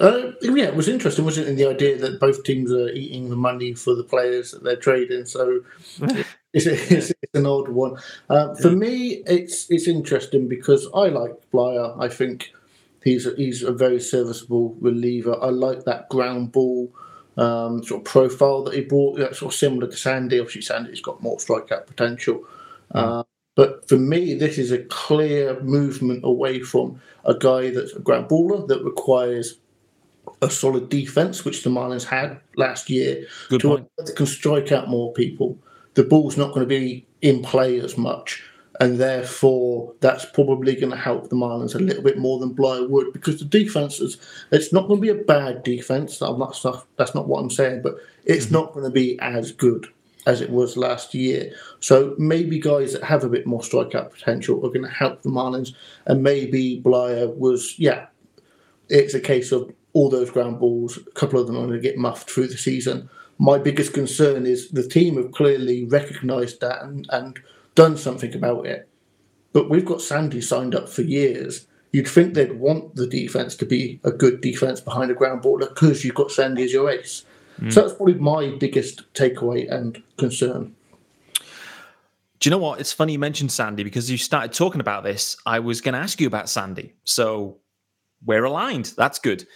Uh, 0.00 0.32
yeah, 0.42 0.66
it 0.66 0.76
was 0.76 0.88
interesting, 0.88 1.24
wasn't 1.24 1.46
it? 1.46 1.50
In 1.50 1.56
the 1.56 1.66
idea 1.66 1.96
that 1.98 2.20
both 2.20 2.44
teams 2.44 2.70
are 2.72 2.90
eating 2.90 3.30
the 3.30 3.36
money 3.36 3.74
for 3.74 3.94
the 3.94 4.04
players 4.04 4.52
that 4.52 4.62
they're 4.62 4.76
trading. 4.76 5.24
So 5.24 5.60
it's, 6.52 6.66
it's, 6.66 7.10
it's, 7.10 7.34
an 7.34 7.46
odd 7.46 7.68
one. 7.68 7.96
Uh, 8.28 8.54
for 8.54 8.70
me, 8.70 9.22
it's 9.26 9.68
it's 9.70 9.88
interesting 9.88 10.46
because 10.46 10.86
I 10.94 11.08
like 11.08 11.32
Bleier. 11.52 12.00
I 12.00 12.08
think 12.08 12.52
He's 13.04 13.26
a, 13.26 13.34
he's 13.36 13.62
a 13.62 13.72
very 13.72 14.00
serviceable 14.00 14.76
reliever. 14.80 15.36
I 15.42 15.48
like 15.48 15.84
that 15.84 16.08
ground 16.08 16.52
ball 16.52 16.92
um, 17.36 17.82
sort 17.84 18.00
of 18.00 18.04
profile 18.04 18.64
that 18.64 18.74
he 18.74 18.82
brought. 18.82 19.18
That's 19.18 19.38
sort 19.38 19.54
of 19.54 19.58
similar 19.58 19.86
to 19.86 19.96
Sandy. 19.96 20.38
Obviously, 20.38 20.62
Sandy's 20.62 21.00
got 21.00 21.22
more 21.22 21.38
strikeout 21.38 21.86
potential. 21.86 22.44
Mm. 22.94 23.20
Uh, 23.20 23.24
but 23.54 23.88
for 23.88 23.96
me, 23.96 24.34
this 24.34 24.58
is 24.58 24.72
a 24.72 24.84
clear 24.84 25.60
movement 25.60 26.20
away 26.24 26.60
from 26.60 27.00
a 27.24 27.34
guy 27.34 27.70
that's 27.70 27.92
a 27.92 28.00
ground 28.00 28.28
baller 28.28 28.66
that 28.68 28.84
requires 28.84 29.58
a 30.42 30.50
solid 30.50 30.88
defense, 30.88 31.44
which 31.44 31.62
the 31.62 31.70
Marlins 31.70 32.04
had 32.04 32.40
last 32.56 32.88
year, 32.90 33.26
Good 33.48 33.60
to 33.60 33.68
point. 33.68 33.90
that 33.96 34.14
can 34.14 34.26
strike 34.26 34.72
out 34.72 34.88
more 34.88 35.12
people. 35.12 35.58
The 35.94 36.04
ball's 36.04 36.36
not 36.36 36.48
going 36.48 36.60
to 36.60 36.66
be 36.66 37.06
in 37.22 37.42
play 37.42 37.80
as 37.80 37.98
much 37.98 38.44
and 38.80 38.98
therefore 38.98 39.94
that's 40.00 40.24
probably 40.24 40.74
going 40.76 40.90
to 40.90 40.96
help 40.96 41.28
the 41.28 41.36
Marlins 41.36 41.74
a 41.74 41.78
little 41.78 42.02
bit 42.02 42.18
more 42.18 42.38
than 42.38 42.54
Bleier 42.54 42.88
would 42.88 43.12
because 43.12 43.38
the 43.38 43.44
defense 43.44 44.00
is 44.00 44.18
it's 44.52 44.72
not 44.72 44.86
going 44.86 45.00
to 45.00 45.12
be 45.12 45.20
a 45.20 45.24
bad 45.24 45.62
defense. 45.62 46.18
That's 46.18 46.64
not, 46.64 46.86
that's 46.96 47.14
not 47.14 47.26
what 47.26 47.40
I'm 47.40 47.50
saying, 47.50 47.82
but 47.82 47.96
it's 48.24 48.46
mm-hmm. 48.46 48.54
not 48.54 48.72
going 48.72 48.84
to 48.84 48.90
be 48.90 49.18
as 49.20 49.52
good 49.52 49.88
as 50.26 50.40
it 50.40 50.50
was 50.50 50.76
last 50.76 51.14
year. 51.14 51.52
So 51.80 52.14
maybe 52.18 52.58
guys 52.58 52.92
that 52.92 53.02
have 53.02 53.24
a 53.24 53.28
bit 53.28 53.46
more 53.46 53.60
strikeout 53.60 54.10
potential 54.10 54.58
are 54.58 54.70
going 54.70 54.84
to 54.84 54.90
help 54.90 55.22
the 55.22 55.30
Marlins, 55.30 55.72
and 56.06 56.22
maybe 56.22 56.80
Bleier 56.84 57.34
was 57.36 57.78
yeah. 57.78 58.06
It's 58.90 59.14
a 59.14 59.20
case 59.20 59.52
of 59.52 59.70
all 59.92 60.08
those 60.08 60.30
ground 60.30 60.58
balls. 60.58 60.96
A 60.98 61.10
couple 61.12 61.40
of 61.40 61.46
them 61.46 61.56
are 61.56 61.66
going 61.66 61.72
to 61.72 61.80
get 61.80 61.98
muffed 61.98 62.30
through 62.30 62.48
the 62.48 62.58
season. 62.58 63.08
My 63.38 63.58
biggest 63.58 63.92
concern 63.92 64.46
is 64.46 64.70
the 64.70 64.86
team 64.86 65.16
have 65.16 65.32
clearly 65.32 65.84
recognised 65.84 66.60
that 66.60 66.82
and, 66.82 67.06
and 67.10 67.38
done 67.74 67.96
something 67.96 68.34
about 68.34 68.66
it. 68.66 68.88
But 69.52 69.70
we've 69.70 69.84
got 69.84 70.02
Sandy 70.02 70.40
signed 70.40 70.74
up 70.74 70.88
for 70.88 71.02
years. 71.02 71.66
You'd 71.92 72.08
think 72.08 72.34
they'd 72.34 72.58
want 72.58 72.96
the 72.96 73.06
defense 73.06 73.56
to 73.56 73.64
be 73.64 74.00
a 74.04 74.10
good 74.10 74.40
defense 74.40 74.80
behind 74.80 75.10
a 75.10 75.14
ground 75.14 75.42
baller 75.42 75.68
because 75.68 76.04
you've 76.04 76.14
got 76.14 76.30
Sandy 76.30 76.64
as 76.64 76.72
your 76.72 76.90
ace. 76.90 77.24
Mm. 77.60 77.72
So 77.72 77.82
that's 77.82 77.94
probably 77.94 78.14
my 78.14 78.54
biggest 78.58 79.12
takeaway 79.14 79.70
and 79.72 80.02
concern. 80.16 80.74
Do 82.40 82.48
you 82.48 82.50
know 82.50 82.58
what? 82.58 82.78
It's 82.78 82.92
funny 82.92 83.14
you 83.14 83.18
mentioned 83.18 83.50
Sandy 83.50 83.82
because 83.82 84.10
you 84.10 84.16
started 84.16 84.52
talking 84.52 84.80
about 84.80 85.02
this. 85.02 85.36
I 85.44 85.58
was 85.58 85.80
going 85.80 85.94
to 85.94 85.98
ask 85.98 86.20
you 86.20 86.26
about 86.26 86.48
Sandy. 86.48 86.94
So 87.04 87.58
we're 88.24 88.44
aligned. 88.44 88.92
That's 88.96 89.18
good. 89.18 89.46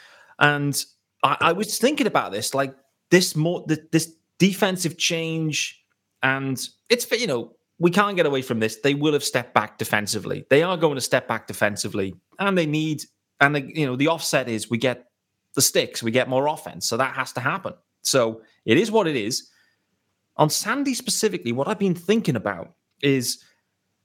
And 0.42 0.84
I, 1.22 1.36
I 1.40 1.52
was 1.52 1.78
thinking 1.78 2.06
about 2.06 2.32
this, 2.32 2.52
like 2.52 2.74
this 3.10 3.34
more, 3.34 3.64
the, 3.66 3.82
this 3.92 4.12
defensive 4.38 4.98
change, 4.98 5.82
and 6.22 6.68
it's 6.90 7.10
you 7.12 7.28
know 7.28 7.52
we 7.78 7.90
can't 7.90 8.16
get 8.16 8.26
away 8.26 8.42
from 8.42 8.60
this. 8.60 8.76
They 8.76 8.94
will 8.94 9.12
have 9.14 9.24
stepped 9.24 9.54
back 9.54 9.78
defensively. 9.78 10.44
They 10.50 10.62
are 10.62 10.76
going 10.76 10.96
to 10.96 11.00
step 11.00 11.28
back 11.28 11.46
defensively, 11.46 12.14
and 12.38 12.58
they 12.58 12.66
need 12.66 13.04
and 13.40 13.54
the, 13.54 13.62
you 13.62 13.86
know 13.86 13.96
the 13.96 14.08
offset 14.08 14.48
is 14.48 14.68
we 14.68 14.78
get 14.78 15.06
the 15.54 15.62
sticks, 15.62 16.02
we 16.02 16.10
get 16.10 16.28
more 16.28 16.48
offense, 16.48 16.86
so 16.86 16.96
that 16.96 17.14
has 17.14 17.32
to 17.34 17.40
happen. 17.40 17.74
So 18.02 18.42
it 18.64 18.78
is 18.78 18.90
what 18.90 19.06
it 19.06 19.16
is. 19.16 19.48
On 20.36 20.50
Sandy 20.50 20.94
specifically, 20.94 21.52
what 21.52 21.68
I've 21.68 21.78
been 21.78 21.94
thinking 21.94 22.36
about 22.36 22.72
is 23.00 23.42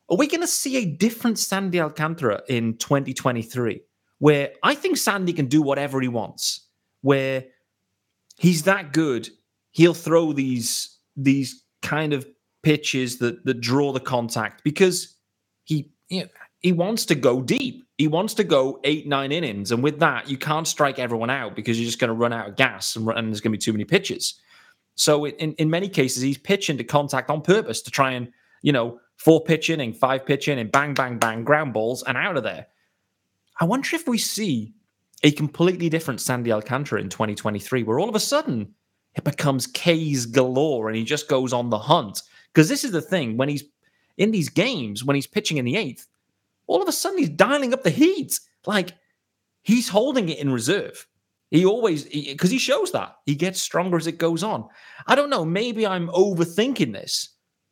are 0.10 0.18
we 0.18 0.28
going 0.28 0.42
to 0.42 0.48
see 0.48 0.78
a 0.78 0.86
different 0.86 1.40
Sandy 1.40 1.82
Alcantara 1.82 2.42
in 2.48 2.78
2023 2.78 3.82
where 4.20 4.52
I 4.64 4.76
think 4.76 4.98
Sandy 4.98 5.34
can 5.34 5.48
do 5.48 5.62
whatever 5.62 6.02
he 6.02 6.08
wants, 6.08 6.68
where 7.02 7.46
he's 8.38 8.64
that 8.64 8.94
good, 8.94 9.30
he'll 9.72 9.94
throw 9.94 10.34
these 10.34 10.98
these 11.16 11.64
kind 11.82 12.14
of 12.14 12.28
pitches 12.64 13.18
that 13.20 13.46
that 13.46 13.62
draw 13.62 13.92
the 13.92 14.00
contact 14.00 14.64
because 14.64 15.16
he 15.64 15.92
you 16.10 16.22
know, 16.22 16.28
he 16.62 16.72
wants 16.72 17.06
to 17.06 17.16
go 17.16 17.42
deep. 17.42 17.86
He 17.98 18.08
wants 18.08 18.34
to 18.36 18.44
go 18.44 18.80
eight, 18.84 19.08
nine 19.08 19.32
innings. 19.32 19.72
And 19.72 19.82
with 19.82 20.00
that, 20.00 20.30
you 20.30 20.38
can't 20.38 20.68
strike 20.68 21.00
everyone 21.00 21.30
out 21.30 21.56
because 21.56 21.80
you're 21.80 21.88
just 21.88 22.00
going 22.00 22.10
to 22.10 22.14
run 22.14 22.34
out 22.34 22.48
of 22.48 22.56
gas 22.56 22.96
and, 22.96 23.08
and 23.10 23.30
there's 23.30 23.42
going 23.42 23.52
to 23.52 23.58
be 23.58 23.62
too 23.62 23.74
many 23.74 23.86
pitches. 23.86 24.40
So 24.96 25.26
in, 25.26 25.54
in 25.54 25.70
many 25.70 25.90
cases, 25.90 26.24
he's 26.24 26.38
pitching 26.38 26.78
to 26.78 26.84
contact 26.84 27.30
on 27.30 27.42
purpose 27.42 27.82
to 27.84 27.92
try 27.92 28.12
and, 28.12 28.32
you 28.62 28.72
know, 28.72 29.00
four 29.18 29.44
pitch 29.44 29.70
inning, 29.70 29.94
five 29.94 30.26
pitch 30.26 30.48
inning, 30.48 30.68
bang, 30.68 30.94
bang, 30.94 31.18
bang, 31.18 31.44
ground 31.44 31.74
balls 31.74 32.04
and 32.04 32.18
out 32.18 32.38
of 32.38 32.44
there. 32.44 32.68
I 33.60 33.66
wonder 33.66 33.90
if 33.94 34.08
we 34.08 34.18
see 34.18 34.74
a 35.24 35.32
completely 35.32 35.90
different 35.90 36.22
Sandy 36.22 36.52
Alcantara 36.52 37.02
in 37.02 37.10
2023, 37.10 37.84
where 37.84 38.00
all 38.00 38.10
of 38.10 38.16
a 38.16 38.20
sudden 38.20 38.74
it 39.16 39.24
becomes 39.24 39.68
K's 39.68 40.26
galore 40.26 40.88
and 40.88 40.98
he 40.98 41.04
just 41.04 41.28
goes 41.28 41.54
on 41.54 41.70
the 41.70 41.80
hunt. 41.80 42.22
Because 42.54 42.70
this 42.70 42.84
is 42.84 42.92
the 42.92 43.02
thing 43.02 43.36
when 43.36 43.50
he's 43.50 43.64
in 44.18 44.32
these 44.32 44.50
games, 44.50 45.04
when 45.04 45.16
he's 45.16 45.28
pitching 45.28 45.58
in 45.58 45.66
the 45.66 45.76
eighth, 45.76 46.08
all 46.68 46.82
of 46.82 46.88
a 46.88 46.92
sudden 46.92 47.18
he's 47.18 47.30
dialing 47.30 47.74
up 47.74 47.84
the 47.84 47.90
heat. 47.90 48.40
Like 48.66 48.94
he's 49.64 49.90
holding 49.90 50.30
it 50.30 50.40
in 50.40 50.52
reserve. 50.52 51.08
He 51.50 51.66
always, 51.66 52.04
because 52.04 52.52
he, 52.52 52.58
he, 52.58 52.60
shows 52.60 52.92
that 52.92 53.16
he 53.26 53.34
gets 53.34 53.62
stronger 53.62 53.96
as 53.96 54.06
it 54.06 54.18
goes 54.18 54.44
on. 54.44 54.68
I 55.08 55.16
don't 55.16 55.30
know. 55.30 55.46
Maybe 55.46 55.88
I'm 55.88 56.10
overthinking 56.10 56.92
this, 56.92 57.30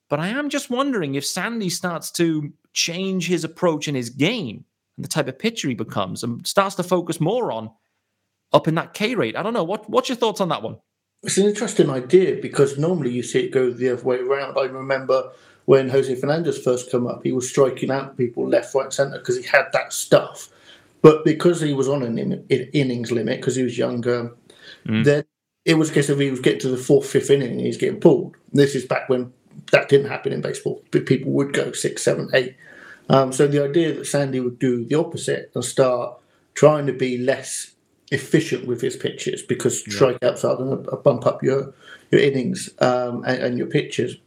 but 0.09 0.19
I 0.19 0.29
am 0.29 0.49
just 0.49 0.69
wondering 0.69 1.15
if 1.15 1.25
Sandy 1.25 1.69
starts 1.69 2.09
to 2.13 2.53
change 2.71 3.27
his 3.27 3.43
approach 3.43 3.89
in 3.89 3.95
his 3.95 4.09
game 4.09 4.63
and 4.97 5.03
the 5.03 5.09
type 5.09 5.27
of 5.27 5.39
pitcher 5.39 5.67
he 5.67 5.75
becomes 5.75 6.23
and 6.23 6.45
starts 6.45 6.75
to 6.75 6.83
focus 6.83 7.19
more 7.19 7.51
on 7.51 7.69
up 8.53 8.67
in 8.67 8.75
that 8.75 8.93
K 8.93 9.15
rate. 9.15 9.35
I 9.35 9.43
don't 9.43 9.53
know. 9.53 9.63
What, 9.63 9.89
what's 9.89 10.09
your 10.09 10.15
thoughts 10.15 10.41
on 10.41 10.49
that 10.49 10.63
one? 10.63 10.77
It's 11.23 11.37
an 11.37 11.47
interesting 11.47 11.89
idea 11.89 12.39
because 12.41 12.77
normally 12.77 13.11
you 13.11 13.23
see 13.23 13.45
it 13.45 13.51
go 13.51 13.71
the 13.71 13.89
other 13.89 14.03
way 14.03 14.19
around. 14.19 14.57
I 14.57 14.65
remember 14.65 15.31
when 15.65 15.89
Jose 15.89 16.13
Fernandez 16.15 16.61
first 16.61 16.91
come 16.91 17.07
up, 17.07 17.21
he 17.23 17.31
was 17.31 17.49
striking 17.49 17.91
out 17.91 18.17
people 18.17 18.47
left, 18.47 18.73
right, 18.75 18.93
centre 18.93 19.17
because 19.17 19.37
he 19.37 19.43
had 19.43 19.65
that 19.73 19.91
stuff. 19.91 20.49
But 21.01 21.25
because 21.25 21.61
he 21.61 21.73
was 21.73 21.87
on 21.87 22.03
an 22.03 22.17
in, 22.17 22.45
in, 22.49 22.69
innings 22.73 23.11
limit, 23.11 23.39
because 23.39 23.55
he 23.55 23.63
was 23.63 23.77
younger, 23.77 24.35
mm. 24.85 25.03
then 25.03 25.23
it 25.63 25.75
was 25.75 25.89
a 25.89 25.93
case 25.93 26.09
of 26.09 26.19
he 26.19 26.31
was 26.31 26.39
getting 26.39 26.59
to 26.61 26.69
the 26.69 26.77
fourth, 26.77 27.09
fifth 27.09 27.29
inning 27.29 27.51
and 27.51 27.61
he's 27.61 27.77
getting 27.77 27.99
pulled. 27.99 28.35
This 28.53 28.75
is 28.75 28.85
back 28.85 29.09
when 29.09 29.33
that 29.71 29.89
didn't 29.89 30.09
happen 30.09 30.31
in 30.31 30.41
baseball. 30.41 30.83
People 30.91 31.31
would 31.31 31.53
go 31.53 31.71
six, 31.71 32.03
seven, 32.03 32.29
eight. 32.33 32.55
Um, 33.09 33.31
so 33.31 33.47
the 33.47 33.63
idea 33.63 33.93
that 33.93 34.05
Sandy 34.05 34.39
would 34.39 34.59
do 34.59 34.85
the 34.85 34.95
opposite 34.95 35.51
and 35.53 35.63
start 35.63 36.17
trying 36.53 36.87
to 36.87 36.93
be 36.93 37.17
less 37.17 37.71
efficient 38.11 38.67
with 38.67 38.81
his 38.81 38.95
pitches 38.95 39.41
because 39.41 39.85
yeah. 39.87 39.93
strikeouts 39.93 40.43
are 40.43 40.55
going 40.55 40.83
to 40.83 40.95
bump 40.97 41.25
up 41.25 41.43
your 41.43 41.73
your 42.11 42.21
innings 42.21 42.69
um, 42.79 43.23
and, 43.25 43.41
and, 43.41 43.57
your 43.57 43.67
pitches 43.67 44.17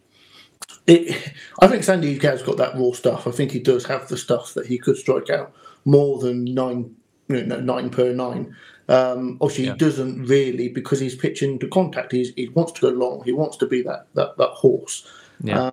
it, 0.88 1.32
I 1.61 1.68
think 1.68 1.85
Sandy 1.85 2.18
has 2.18 2.42
got 2.42 2.56
that 2.56 2.75
raw 2.75 2.92
stuff. 2.92 3.26
I 3.26 3.30
think 3.30 3.52
he 3.52 3.61
does 3.61 3.85
have 3.87 4.08
the 4.08 4.16
stuff 4.16 4.54
that 4.54 4.66
he 4.66 4.78
could 4.78 4.97
strike 4.97 5.30
out 5.30 5.52
more 5.85 6.18
than 6.18 6.44
nine, 6.47 6.97
you 7.28 7.44
know, 7.44 7.61
nine 7.61 7.90
per 7.90 8.12
nine. 8.12 8.56
Um, 8.88 9.37
obviously, 9.40 9.66
yeah. 9.66 9.73
he 9.73 9.78
doesn't 9.78 10.25
really 10.25 10.68
because 10.68 10.99
he's 10.99 11.14
pitching 11.14 11.58
to 11.58 11.68
contact. 11.68 12.12
He's, 12.12 12.32
he 12.35 12.49
wants 12.49 12.73
to 12.73 12.80
go 12.80 12.88
long. 12.88 13.23
He 13.25 13.32
wants 13.32 13.58
to 13.58 13.66
be 13.66 13.82
that 13.82 14.06
that 14.14 14.38
that 14.38 14.50
horse. 14.50 15.06
Yeah. 15.42 15.66
Um, 15.66 15.73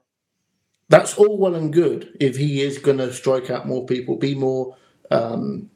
that's 0.89 1.15
all 1.18 1.38
well 1.38 1.56
and 1.56 1.74
good 1.74 2.15
if 2.20 2.38
he 2.38 2.62
is 2.62 2.77
going 2.77 3.00
to 3.00 3.12
strike 3.13 3.50
out 3.50 3.68
more 3.68 3.86
people, 3.86 4.15
be 4.18 4.36
more 4.36 4.75
um, 5.12 5.70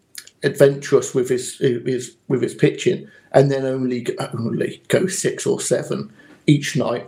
adventurous 0.44 1.14
with 1.16 1.30
his, 1.30 1.58
his 1.58 2.16
with 2.28 2.42
his 2.42 2.54
pitching, 2.54 3.08
and 3.32 3.52
then 3.52 3.66
only 3.66 4.06
only 4.34 4.84
go 4.88 5.08
six 5.08 5.46
or 5.46 5.60
seven 5.60 6.12
each 6.48 6.76
night. 6.76 7.08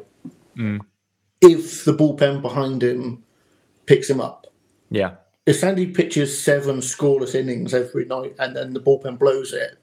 Mm 0.58 0.82
if 1.42 1.84
the 1.86 1.94
bullpen 1.94 2.42
behind 2.42 2.84
him 2.84 3.24
picks 3.88 4.10
him 4.10 4.22
up. 4.22 4.48
Yeah. 4.90 5.16
If 5.46 5.58
Sandy 5.58 5.88
pitches 5.88 6.42
seven 6.42 6.78
scoreless 6.78 7.34
innings 7.34 7.74
every 7.74 8.06
night 8.06 8.36
and 8.38 8.56
then 8.56 8.74
the 8.74 8.80
bullpen 8.80 9.18
blows 9.18 9.52
it, 9.52 9.78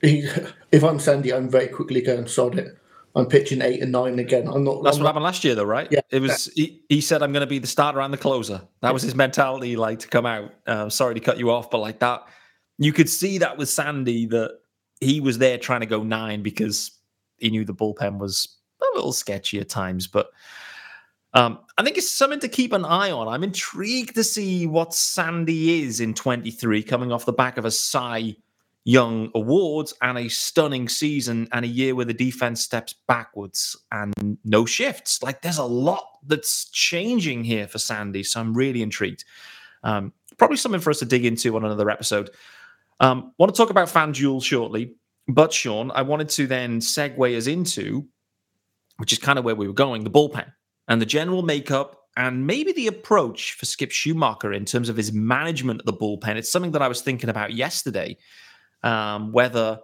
he, 0.00 0.28
if 0.72 0.84
I'm 0.84 1.00
Sandy, 1.00 1.34
I'm 1.34 1.50
very 1.50 1.68
quickly 1.68 2.00
going 2.00 2.24
to 2.24 2.30
sod 2.30 2.58
it. 2.58 2.78
I'm 3.16 3.26
pitching 3.26 3.62
eight 3.62 3.82
and 3.82 3.90
nine 3.90 4.18
again. 4.18 4.46
I'm 4.46 4.62
not. 4.62 4.84
That's 4.84 4.98
I'm 4.98 5.02
what 5.02 5.04
not, 5.04 5.08
happened 5.08 5.24
last 5.24 5.42
year, 5.42 5.54
though, 5.54 5.64
right? 5.64 5.88
Yeah. 5.90 6.00
It 6.10 6.20
was. 6.20 6.50
He, 6.54 6.82
he 6.90 7.00
said, 7.00 7.22
"I'm 7.22 7.32
going 7.32 7.40
to 7.40 7.46
be 7.46 7.58
the 7.58 7.66
starter 7.66 8.00
and 8.00 8.12
the 8.12 8.18
closer." 8.18 8.60
That 8.82 8.92
was 8.92 9.02
his 9.02 9.14
mentality, 9.14 9.74
like 9.74 10.00
to 10.00 10.08
come 10.08 10.26
out. 10.26 10.52
Uh, 10.66 10.90
sorry 10.90 11.14
to 11.14 11.20
cut 11.20 11.38
you 11.38 11.50
off, 11.50 11.70
but 11.70 11.78
like 11.78 11.98
that, 12.00 12.24
you 12.78 12.92
could 12.92 13.08
see 13.08 13.38
that 13.38 13.56
with 13.56 13.70
Sandy 13.70 14.26
that 14.26 14.58
he 15.00 15.20
was 15.20 15.38
there 15.38 15.56
trying 15.56 15.80
to 15.80 15.86
go 15.86 16.02
nine 16.02 16.42
because 16.42 16.90
he 17.38 17.50
knew 17.50 17.64
the 17.64 17.74
bullpen 17.74 18.18
was 18.18 18.56
a 18.82 18.96
little 18.96 19.12
sketchy 19.12 19.60
at 19.60 19.68
times, 19.70 20.06
but 20.06 20.30
um, 21.32 21.58
I 21.76 21.82
think 21.82 21.98
it's 21.98 22.10
something 22.10 22.40
to 22.40 22.48
keep 22.48 22.72
an 22.72 22.84
eye 22.84 23.10
on. 23.10 23.28
I'm 23.28 23.44
intrigued 23.44 24.14
to 24.14 24.24
see 24.24 24.66
what 24.66 24.94
Sandy 24.94 25.82
is 25.82 26.00
in 26.00 26.14
23, 26.14 26.82
coming 26.82 27.12
off 27.12 27.26
the 27.26 27.32
back 27.32 27.58
of 27.58 27.66
a 27.66 27.70
Cy 27.70 28.36
Young 28.86 29.32
Awards 29.34 29.92
and 30.00 30.16
a 30.16 30.28
stunning 30.28 30.88
season 30.88 31.48
and 31.50 31.64
a 31.64 31.68
year 31.68 31.96
where 31.96 32.04
the 32.04 32.14
defense 32.14 32.62
steps 32.62 32.94
backwards 33.08 33.76
and 33.90 34.38
no 34.44 34.64
shifts. 34.64 35.24
Like 35.24 35.42
there's 35.42 35.58
a 35.58 35.64
lot 35.64 36.06
that's 36.24 36.66
changing 36.70 37.42
here 37.42 37.66
for 37.66 37.78
Sandy. 37.78 38.22
So 38.22 38.40
I'm 38.40 38.56
really 38.56 38.82
intrigued. 38.82 39.24
Um, 39.82 40.12
probably 40.38 40.56
something 40.56 40.80
for 40.80 40.90
us 40.90 41.00
to 41.00 41.04
dig 41.04 41.24
into 41.24 41.56
on 41.56 41.64
another 41.64 41.90
episode. 41.90 42.30
Um, 43.00 43.32
want 43.38 43.52
to 43.52 43.60
talk 43.60 43.70
about 43.70 43.88
FanDuel 43.88 44.42
shortly, 44.44 44.94
but 45.26 45.52
Sean, 45.52 45.90
I 45.90 46.02
wanted 46.02 46.28
to 46.30 46.46
then 46.46 46.78
segue 46.78 47.36
us 47.36 47.48
into, 47.48 48.06
which 48.98 49.12
is 49.12 49.18
kind 49.18 49.36
of 49.36 49.44
where 49.44 49.56
we 49.56 49.66
were 49.66 49.74
going, 49.74 50.04
the 50.04 50.10
bullpen 50.10 50.52
and 50.86 51.02
the 51.02 51.06
general 51.06 51.42
makeup 51.42 52.04
and 52.16 52.46
maybe 52.46 52.72
the 52.72 52.86
approach 52.86 53.54
for 53.54 53.66
Skip 53.66 53.90
Schumaker 53.90 54.56
in 54.56 54.64
terms 54.64 54.88
of 54.88 54.96
his 54.96 55.12
management 55.12 55.80
of 55.80 55.86
the 55.86 55.92
bullpen. 55.92 56.36
It's 56.36 56.52
something 56.52 56.70
that 56.70 56.82
I 56.82 56.88
was 56.88 57.02
thinking 57.02 57.28
about 57.28 57.52
yesterday. 57.52 58.16
Um, 58.82 59.32
whether 59.32 59.80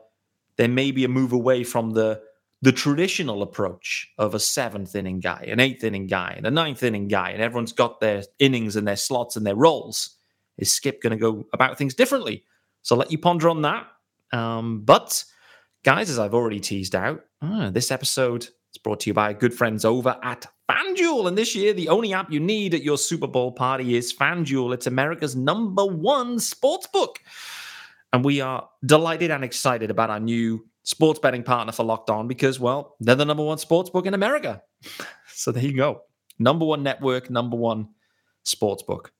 there 0.57 0.69
may 0.69 0.91
be 0.91 1.05
a 1.05 1.09
move 1.09 1.33
away 1.33 1.65
from 1.65 1.91
the 1.91 2.23
the 2.63 2.73
traditional 2.73 3.43
approach 3.43 4.09
of 4.19 4.35
a 4.35 4.39
seventh 4.39 4.95
inning 4.95 5.19
guy, 5.19 5.45
an 5.49 5.59
eighth 5.59 5.83
inning 5.83 6.07
guy, 6.07 6.35
and 6.37 6.47
a 6.47 6.51
ninth 6.51 6.85
inning 6.85 7.09
guy, 7.09 7.31
and 7.31 7.43
everyone's 7.43 7.73
got 7.73 7.99
their 7.99 8.23
innings 8.39 8.77
and 8.77 8.87
their 8.87 8.97
slots 8.97 9.35
and 9.35 9.45
their 9.45 9.57
roles. 9.57 10.17
Is 10.59 10.73
Skip 10.73 11.03
going 11.03 11.11
to 11.11 11.17
go 11.17 11.45
about 11.53 11.77
things 11.77 11.95
differently? 11.95 12.45
So 12.83 12.95
I'll 12.95 13.01
let 13.01 13.11
you 13.11 13.19
ponder 13.19 13.49
on 13.49 13.63
that. 13.63 13.89
Um, 14.33 14.83
but 14.85 15.25
guys, 15.83 16.09
as 16.09 16.21
I've 16.21 16.35
already 16.35 16.61
teased 16.61 16.95
out, 16.95 17.25
ah, 17.43 17.71
this 17.73 17.91
episode 17.91 18.45
is 18.45 18.79
brought 18.83 19.01
to 19.01 19.11
you 19.11 19.15
by 19.15 19.33
good 19.33 19.55
friends 19.55 19.85
over 19.85 20.17
at 20.23 20.47
FanDuel. 20.71 21.27
And 21.27 21.37
this 21.37 21.57
year, 21.57 21.73
the 21.73 21.89
only 21.89 22.13
app 22.13 22.31
you 22.31 22.39
need 22.39 22.75
at 22.75 22.83
your 22.85 22.99
Super 22.99 23.27
Bowl 23.27 23.51
party 23.51 23.97
is 23.97 24.15
FanDuel. 24.15 24.73
It's 24.73 24.87
America's 24.87 25.35
number 25.35 25.85
one 25.85 26.39
sports 26.39 26.87
book. 26.87 27.19
And 28.13 28.25
we 28.25 28.41
are 28.41 28.69
delighted 28.85 29.31
and 29.31 29.43
excited 29.43 29.91
about 29.91 30.11
our 30.11 30.21
new 30.21 30.67
sports 30.83 31.19
betting 31.19 31.43
partner 31.43 31.73
for 31.73 31.85
Locked 31.85 32.11
On 32.11 32.29
because, 32.29 32.61
well, 32.61 32.97
they're 33.01 33.15
the 33.15 33.25
number 33.25 33.45
one 33.45 33.59
sports 33.59 33.91
book 33.91 34.07
in 34.07 34.15
America. 34.15 34.63
so 35.29 35.53
there 35.53 35.63
you 35.63 35.77
go. 35.77 36.03
Number 36.39 36.65
one 36.65 36.83
network, 36.83 37.31
number 37.31 37.57
one 37.57 37.89
sports 38.45 38.83
book. 38.83 39.13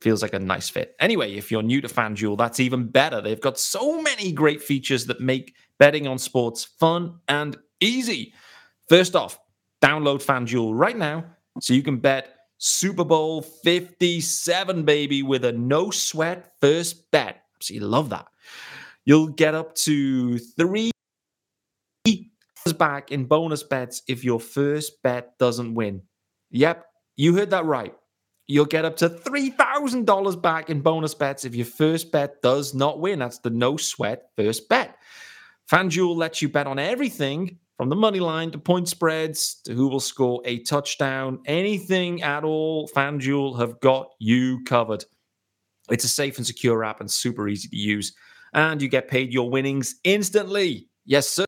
Feels 0.00 0.22
like 0.22 0.34
a 0.34 0.38
nice 0.38 0.68
fit. 0.68 0.94
Anyway, 1.00 1.34
if 1.34 1.50
you're 1.50 1.62
new 1.62 1.80
to 1.80 1.88
FanDuel, 1.88 2.36
that's 2.36 2.60
even 2.60 2.86
better. 2.88 3.20
They've 3.20 3.40
got 3.40 3.58
so 3.58 4.02
many 4.02 4.32
great 4.32 4.62
features 4.62 5.06
that 5.06 5.20
make 5.20 5.54
betting 5.78 6.06
on 6.06 6.18
sports 6.18 6.64
fun 6.64 7.20
and 7.28 7.56
easy. 7.80 8.34
First 8.88 9.16
off, 9.16 9.38
Download 9.84 10.24
FanDuel 10.24 10.70
right 10.72 10.96
now 10.96 11.24
so 11.60 11.74
you 11.74 11.82
can 11.82 11.98
bet 11.98 12.36
Super 12.56 13.04
Bowl 13.04 13.42
57, 13.42 14.82
baby, 14.84 15.22
with 15.22 15.44
a 15.44 15.52
no 15.52 15.90
sweat 15.90 16.52
first 16.58 17.10
bet. 17.10 17.43
So 17.64 17.74
you 17.74 17.80
love 17.80 18.10
that. 18.10 18.26
You'll 19.04 19.28
get 19.28 19.54
up 19.54 19.74
to 19.76 20.38
three 20.38 20.90
back 22.78 23.12
in 23.12 23.24
bonus 23.24 23.62
bets 23.62 24.02
if 24.08 24.24
your 24.24 24.40
first 24.40 25.02
bet 25.02 25.38
doesn't 25.38 25.74
win. 25.74 26.02
Yep, 26.50 26.86
you 27.16 27.34
heard 27.34 27.50
that 27.50 27.64
right. 27.64 27.94
You'll 28.46 28.66
get 28.66 28.84
up 28.84 28.96
to 28.98 29.08
$3,000 29.08 30.42
back 30.42 30.68
in 30.68 30.80
bonus 30.80 31.14
bets 31.14 31.44
if 31.44 31.54
your 31.54 31.66
first 31.66 32.12
bet 32.12 32.42
does 32.42 32.74
not 32.74 33.00
win. 33.00 33.18
That's 33.18 33.38
the 33.38 33.50
no 33.50 33.76
sweat 33.76 34.30
first 34.36 34.68
bet. 34.68 34.96
FanDuel 35.70 36.14
lets 36.16 36.42
you 36.42 36.50
bet 36.50 36.66
on 36.66 36.78
everything 36.78 37.58
from 37.76 37.88
the 37.88 37.96
money 37.96 38.20
line 38.20 38.50
to 38.52 38.58
point 38.58 38.88
spreads 38.88 39.56
to 39.64 39.74
who 39.74 39.88
will 39.88 40.00
score 40.00 40.42
a 40.44 40.60
touchdown, 40.60 41.40
anything 41.46 42.22
at 42.22 42.44
all, 42.44 42.88
FanDuel 42.88 43.58
have 43.58 43.80
got 43.80 44.10
you 44.20 44.62
covered. 44.64 45.04
It's 45.90 46.04
a 46.04 46.08
safe 46.08 46.38
and 46.38 46.46
secure 46.46 46.84
app 46.84 47.00
and 47.00 47.10
super 47.10 47.48
easy 47.48 47.68
to 47.68 47.76
use. 47.76 48.14
And 48.52 48.80
you 48.80 48.88
get 48.88 49.08
paid 49.08 49.32
your 49.32 49.50
winnings 49.50 49.96
instantly. 50.04 50.88
Yes, 51.04 51.28
sir. 51.28 51.44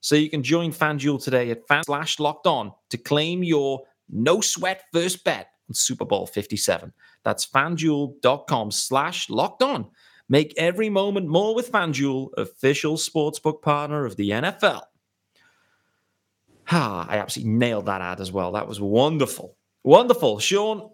So 0.00 0.14
you 0.14 0.30
can 0.30 0.42
join 0.42 0.72
FanDuel 0.72 1.22
today 1.22 1.50
at 1.50 1.66
fan 1.66 1.82
slash 1.84 2.20
locked 2.20 2.46
on 2.46 2.72
to 2.90 2.96
claim 2.96 3.42
your 3.42 3.82
no 4.08 4.40
sweat 4.40 4.84
first 4.92 5.24
bet 5.24 5.48
on 5.68 5.74
Super 5.74 6.04
Bowl 6.04 6.26
57. 6.26 6.92
That's 7.24 7.46
fanduel.com 7.46 8.70
slash 8.70 9.28
locked 9.28 9.62
on. 9.62 9.90
Make 10.28 10.54
every 10.56 10.88
moment 10.88 11.26
more 11.26 11.54
with 11.54 11.72
FanDuel, 11.72 12.30
official 12.36 12.96
sportsbook 12.96 13.62
partner 13.62 14.04
of 14.04 14.16
the 14.16 14.30
NFL. 14.30 14.82
Ah, 16.70 17.06
I 17.08 17.18
absolutely 17.18 17.54
nailed 17.54 17.86
that 17.86 18.00
ad 18.00 18.20
as 18.20 18.32
well. 18.32 18.52
That 18.52 18.66
was 18.66 18.80
wonderful. 18.80 19.56
Wonderful. 19.84 20.40
Sean, 20.40 20.90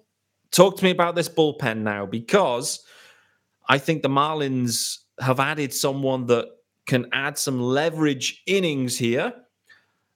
talk 0.53 0.77
to 0.77 0.85
me 0.85 0.91
about 0.91 1.17
this 1.17 1.29
bullpen 1.29 1.79
now 1.79 2.07
because 2.07 2.85
I 3.69 3.79
think 3.79 4.03
the 4.03 4.09
Marlins 4.09 4.99
have 5.21 5.41
added 5.41 5.75
someone 5.75 6.27
that 6.27 6.47
can 6.87 7.07
add 7.13 7.39
some 7.39 7.61
leverage 7.61 8.43
innings 8.47 8.99
here. 8.99 9.33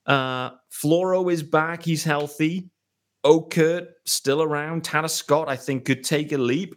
Uh, 0.05 0.51
Floro 0.71 1.31
is 1.31 1.43
back. 1.43 1.83
He's 1.83 2.03
healthy. 2.03 2.69
Okert 3.25 3.87
still 4.05 4.41
around. 4.41 4.83
Tanner 4.83 5.07
Scott, 5.07 5.49
I 5.49 5.55
think, 5.55 5.85
could 5.85 6.03
take 6.03 6.31
a 6.31 6.37
leap. 6.37 6.75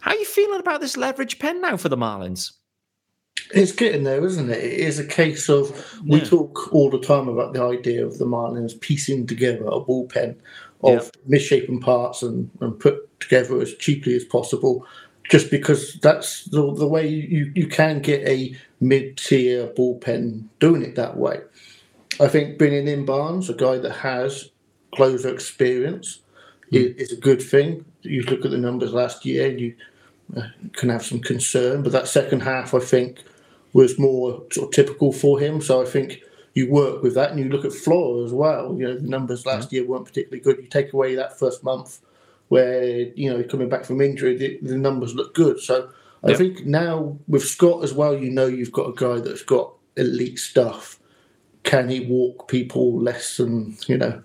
How 0.00 0.10
are 0.10 0.16
you 0.16 0.24
feeling 0.24 0.60
about 0.60 0.80
this 0.80 0.96
leverage 0.96 1.38
pen 1.38 1.60
now 1.60 1.76
for 1.76 1.88
the 1.88 1.96
Marlins? 1.96 2.52
It's 3.54 3.72
getting 3.72 4.04
there, 4.04 4.24
isn't 4.24 4.50
it? 4.50 4.58
It 4.58 4.80
is 4.80 4.98
a 4.98 5.06
case 5.06 5.48
of 5.48 5.70
we 6.04 6.18
yeah. 6.18 6.24
talk 6.24 6.72
all 6.72 6.90
the 6.90 7.00
time 7.00 7.28
about 7.28 7.52
the 7.52 7.62
idea 7.62 8.04
of 8.04 8.18
the 8.18 8.24
Marlins 8.24 8.78
piecing 8.78 9.26
together 9.26 9.64
a 9.64 9.80
bullpen 9.80 10.36
of 10.82 11.10
misshapen 11.26 11.80
parts 11.80 12.22
and, 12.22 12.50
and 12.60 12.78
put 12.78 13.20
together 13.20 13.60
as 13.60 13.74
cheaply 13.74 14.14
as 14.14 14.24
possible, 14.24 14.86
just 15.30 15.50
because 15.50 15.94
that's 16.02 16.44
the, 16.46 16.74
the 16.74 16.86
way 16.86 17.06
you, 17.06 17.52
you 17.54 17.66
can 17.66 18.00
get 18.00 18.26
a 18.26 18.54
mid 18.80 19.16
tier 19.16 19.68
bullpen 19.68 20.44
doing 20.58 20.82
it 20.82 20.96
that 20.96 21.16
way. 21.16 21.40
I 22.20 22.28
think 22.28 22.58
bringing 22.58 22.88
in 22.88 23.04
Barnes, 23.04 23.48
a 23.48 23.54
guy 23.54 23.78
that 23.78 23.92
has 23.92 24.50
closer 24.94 25.32
experience, 25.32 26.20
mm. 26.72 26.78
is, 26.78 27.10
is, 27.10 27.12
a 27.16 27.20
good 27.20 27.40
thing. 27.40 27.84
You 28.02 28.22
look 28.22 28.44
at 28.44 28.50
the 28.50 28.58
numbers 28.58 28.92
last 28.92 29.24
year, 29.24 29.48
and 29.48 29.60
you 29.60 29.74
uh, 30.36 30.42
can 30.72 30.88
have 30.88 31.04
some 31.04 31.20
concern, 31.20 31.82
but 31.82 31.92
that 31.92 32.08
second 32.08 32.40
half, 32.40 32.74
I 32.74 32.80
think, 32.80 33.22
was 33.72 33.98
more 33.98 34.42
sort 34.52 34.68
of 34.68 34.74
typical 34.74 35.12
for 35.12 35.38
him. 35.38 35.60
So 35.60 35.80
I 35.80 35.86
think 35.86 36.20
you 36.54 36.70
work 36.70 37.02
with 37.02 37.14
that, 37.14 37.30
and 37.30 37.38
you 37.38 37.48
look 37.48 37.64
at 37.64 37.72
Floro 37.72 38.24
as 38.24 38.32
well. 38.32 38.76
You 38.78 38.88
know, 38.88 38.94
the 38.98 39.08
numbers 39.08 39.46
last 39.46 39.68
mm. 39.68 39.72
year 39.72 39.86
weren't 39.86 40.04
particularly 40.04 40.40
good. 40.40 40.58
You 40.58 40.68
take 40.68 40.92
away 40.92 41.14
that 41.14 41.38
first 41.38 41.64
month 41.64 42.00
where 42.48 42.84
you 43.16 43.32
know 43.32 43.42
coming 43.44 43.68
back 43.68 43.84
from 43.84 44.00
injury, 44.00 44.36
the, 44.36 44.58
the 44.60 44.76
numbers 44.76 45.14
look 45.14 45.34
good. 45.34 45.58
So 45.58 45.90
I 46.22 46.30
yep. 46.30 46.38
think 46.38 46.66
now 46.66 47.18
with 47.26 47.44
Scott 47.44 47.82
as 47.82 47.94
well, 47.94 48.14
you 48.14 48.30
know 48.30 48.46
you've 48.46 48.72
got 48.72 48.88
a 48.88 48.92
guy 48.92 49.20
that's 49.20 49.42
got 49.42 49.72
elite 49.96 50.38
stuff. 50.38 50.98
Can 51.62 51.88
he 51.88 52.00
walk 52.00 52.48
people 52.48 53.00
less 53.00 53.38
than 53.38 53.76
you 53.86 53.96
know 53.96 54.22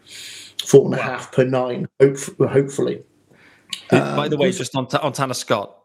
four 0.65 0.85
and 0.85 0.93
a 0.93 1.01
half 1.01 1.31
per 1.31 1.45
nine? 1.45 1.87
hopefully. 2.01 3.03
By 3.89 4.27
the 4.27 4.35
um, 4.35 4.41
way, 4.41 4.51
just 4.51 4.75
on, 4.75 4.87
on 5.01 5.13
Tanner 5.13 5.33
Scott, 5.33 5.77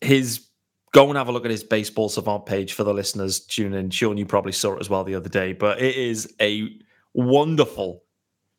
his 0.00 0.46
go 0.92 1.08
and 1.08 1.16
have 1.16 1.28
a 1.28 1.32
look 1.32 1.44
at 1.44 1.50
his 1.50 1.64
baseball 1.64 2.08
savant 2.08 2.46
page 2.46 2.74
for 2.74 2.84
the 2.84 2.94
listeners 2.94 3.40
tune 3.40 3.74
in. 3.74 3.90
Sean, 3.90 4.16
you 4.16 4.26
probably 4.26 4.52
saw 4.52 4.74
it 4.74 4.80
as 4.80 4.88
well 4.88 5.04
the 5.04 5.14
other 5.14 5.28
day, 5.28 5.52
but 5.52 5.80
it 5.80 5.96
is 5.96 6.32
a 6.40 6.68
wonderful 7.14 8.04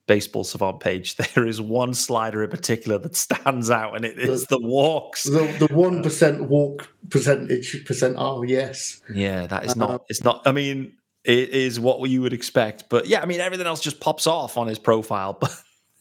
baseball 0.07 0.43
savant 0.43 0.79
page. 0.79 1.15
There 1.35 1.47
is 1.47 1.61
one 1.61 1.93
slider 1.93 2.43
in 2.43 2.49
particular 2.49 2.97
that 2.99 3.15
stands 3.15 3.69
out, 3.69 3.95
and 3.95 4.03
it 4.03 4.19
is 4.19 4.45
the, 4.45 4.57
the 4.57 4.67
walks. 4.67 5.23
The 5.23 5.67
one 5.71 6.03
percent 6.03 6.49
walk 6.49 6.89
percentage 7.09 7.85
percent. 7.85 8.15
Oh 8.17 8.43
yes, 8.43 9.01
yeah, 9.13 9.47
that 9.47 9.65
is 9.65 9.75
not. 9.75 9.89
Uh, 9.89 9.99
it's 10.09 10.23
not. 10.23 10.41
I 10.45 10.51
mean, 10.51 10.93
it 11.23 11.49
is 11.49 11.79
what 11.79 12.09
you 12.09 12.21
would 12.21 12.33
expect, 12.33 12.85
but 12.89 13.07
yeah, 13.07 13.21
I 13.21 13.25
mean, 13.25 13.39
everything 13.39 13.67
else 13.67 13.81
just 13.81 13.99
pops 13.99 14.27
off 14.27 14.57
on 14.57 14.67
his 14.67 14.79
profile, 14.79 15.33
but. 15.39 15.55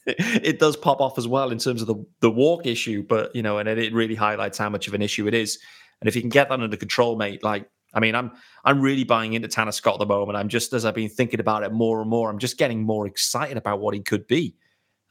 it 0.05 0.59
does 0.59 0.77
pop 0.77 1.01
off 1.01 1.17
as 1.17 1.29
well 1.29 1.53
in 1.53 1.59
terms 1.59 1.81
of 1.81 1.87
the, 1.87 1.95
the 2.19 2.29
walk 2.29 2.67
issue, 2.67 3.05
but 3.05 3.33
you 3.37 3.41
know, 3.41 3.59
and 3.59 3.69
it 3.69 3.93
really 3.93 4.17
highlights 4.17 4.59
how 4.59 4.69
much 4.69 4.89
of 4.89 4.95
an 4.95 5.01
issue 5.01 5.29
it 5.29 5.33
is. 5.33 5.61
And 6.03 6.09
if 6.09 6.17
you 6.17 6.21
can 6.21 6.31
get 6.31 6.49
that 6.49 6.61
under 6.61 6.77
control, 6.77 7.17
mate, 7.17 7.45
like 7.45 7.71
I 7.95 8.01
mean, 8.01 8.17
I'm 8.17 8.33
I'm 8.65 8.81
really 8.81 9.05
buying 9.05 9.35
into 9.35 9.47
Tanner 9.47 9.71
Scott 9.71 9.95
at 9.95 10.01
the 10.01 10.07
moment. 10.07 10.37
I'm 10.37 10.49
just 10.49 10.73
as 10.73 10.85
I've 10.85 10.97
been 10.97 11.09
thinking 11.09 11.39
about 11.39 11.63
it 11.63 11.73
more 11.73 12.01
and 12.01 12.11
more, 12.11 12.29
I'm 12.29 12.39
just 12.39 12.59
getting 12.59 12.83
more 12.83 13.07
excited 13.07 13.57
about 13.57 13.81
what 13.81 13.95
he 13.95 14.01
could 14.01 14.27
be. 14.27 14.57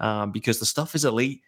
Um, 0.02 0.32
because 0.32 0.60
the 0.60 0.66
stuff 0.66 0.96
is 0.96 1.06
elite, 1.06 1.42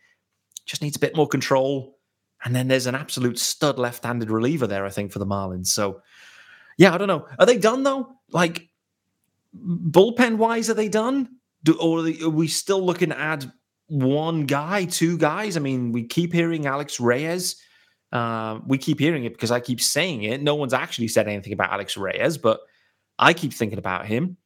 just 0.65 0.81
needs 0.81 0.95
a 0.95 0.99
bit 0.99 1.17
more 1.17 1.27
control. 1.27 1.97
And 2.45 2.55
then 2.55 2.69
there's 2.69 2.85
an 2.85 2.95
absolute 2.95 3.37
stud 3.37 3.77
left-handed 3.79 4.29
reliever 4.29 4.67
there, 4.67 4.85
I 4.85 4.89
think, 4.89 5.11
for 5.11 5.19
the 5.19 5.25
Marlins. 5.25 5.67
So 5.67 6.01
yeah, 6.77 6.93
I 6.93 6.97
don't 6.97 7.09
know. 7.09 7.27
Are 7.37 7.45
they 7.45 7.57
done 7.57 7.83
though? 7.83 8.15
Like 8.31 8.69
bullpen 9.55 10.37
wise, 10.37 10.69
are 10.69 10.75
they 10.75 10.89
done? 10.89 11.29
Do, 11.63 11.77
or 11.79 11.99
are, 11.99 12.01
they, 12.03 12.21
are 12.21 12.29
we 12.29 12.47
still 12.47 12.81
looking 12.81 13.09
to 13.09 13.19
add 13.19 13.51
one 13.87 14.45
guy, 14.45 14.85
two 14.85 15.17
guys? 15.17 15.57
I 15.57 15.59
mean, 15.59 15.91
we 15.91 16.03
keep 16.03 16.33
hearing 16.33 16.65
Alex 16.65 16.99
Reyes 16.99 17.55
uh, 18.13 18.59
we 18.67 18.77
keep 18.77 18.99
hearing 18.99 19.25
it 19.25 19.33
because 19.33 19.49
I 19.49 19.59
keep 19.59 19.81
saying 19.81 20.21
it. 20.23 20.41
No 20.41 20.53
one's 20.53 20.73
actually 20.73 21.07
said 21.07 21.27
anything 21.27 21.51
about 21.51 21.73
Alex 21.73 21.97
Reyes, 21.97 22.37
but 22.37 22.61
I 23.17 23.33
keep 23.33 23.51
thinking 23.51 23.79
about 23.79 24.05
him. 24.05 24.37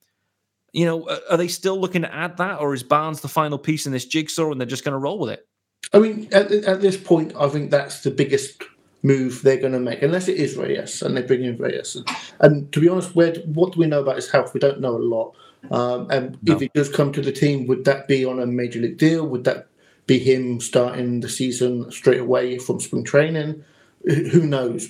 You 0.71 0.85
know, 0.85 1.19
are 1.29 1.35
they 1.35 1.49
still 1.49 1.79
looking 1.79 2.01
to 2.03 2.13
add 2.13 2.37
that, 2.37 2.61
or 2.61 2.73
is 2.73 2.81
Barnes 2.81 3.19
the 3.19 3.27
final 3.27 3.57
piece 3.57 3.85
in 3.85 3.91
this 3.91 4.05
jigsaw 4.05 4.51
and 4.51 4.59
they're 4.59 4.67
just 4.67 4.85
going 4.85 4.93
to 4.93 4.99
roll 4.99 5.19
with 5.19 5.31
it? 5.31 5.47
I 5.93 5.99
mean, 5.99 6.29
at, 6.31 6.49
at, 6.51 6.81
this 6.81 6.97
point, 6.97 7.33
I 7.37 7.49
think 7.49 7.69
that's 7.69 8.03
the 8.03 8.11
biggest 8.11 8.63
move 9.03 9.41
they're 9.41 9.59
going 9.59 9.73
to 9.73 9.79
make, 9.79 10.01
unless 10.01 10.29
it 10.29 10.37
is 10.37 10.55
Reyes 10.55 11.01
and 11.01 11.15
they 11.15 11.21
bring 11.21 11.43
in 11.43 11.57
Reyes. 11.57 11.95
And, 11.95 12.09
and 12.39 12.71
to 12.71 12.79
be 12.79 12.87
honest, 12.87 13.15
where 13.15 13.35
what 13.45 13.73
do 13.73 13.79
we 13.81 13.87
know 13.87 14.01
about 14.01 14.15
his 14.15 14.31
health? 14.31 14.53
We 14.53 14.61
don't 14.61 14.79
know 14.79 14.95
a 14.95 14.97
lot. 14.97 15.35
Um, 15.71 16.09
and 16.09 16.37
no. 16.41 16.55
if 16.55 16.61
he 16.61 16.69
does 16.73 16.89
come 16.89 17.11
to 17.11 17.21
the 17.21 17.33
team, 17.33 17.67
would 17.67 17.83
that 17.83 18.07
be 18.07 18.23
on 18.23 18.39
a 18.39 18.45
major 18.45 18.79
league 18.79 18.97
deal? 18.97 19.27
Would 19.27 19.43
that 19.43 19.67
be 20.07 20.17
him 20.17 20.59
starting 20.59 21.19
the 21.19 21.29
season 21.29 21.91
straight 21.91 22.21
away 22.21 22.57
from 22.57 22.79
spring 22.79 23.03
training. 23.03 23.63
Who 24.05 24.45
knows? 24.47 24.89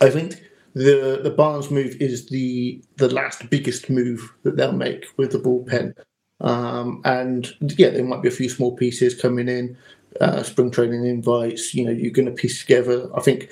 I 0.00 0.10
think 0.10 0.42
the 0.74 1.20
the 1.22 1.30
Barnes 1.30 1.70
move 1.70 1.96
is 2.00 2.26
the 2.26 2.82
the 2.96 3.08
last 3.08 3.48
biggest 3.48 3.88
move 3.88 4.32
that 4.42 4.56
they'll 4.56 4.72
make 4.72 5.06
with 5.16 5.32
the 5.32 5.38
bullpen. 5.38 5.94
Um, 6.40 7.00
and 7.04 7.54
yeah, 7.78 7.90
there 7.90 8.04
might 8.04 8.22
be 8.22 8.28
a 8.28 8.32
few 8.32 8.48
small 8.48 8.76
pieces 8.76 9.20
coming 9.20 9.48
in, 9.48 9.76
uh, 10.20 10.42
spring 10.42 10.70
training 10.70 11.06
invites. 11.06 11.74
You 11.74 11.86
know, 11.86 11.92
you're 11.92 12.10
going 12.10 12.26
to 12.26 12.32
piece 12.32 12.60
together. 12.60 13.08
I 13.16 13.20
think 13.20 13.50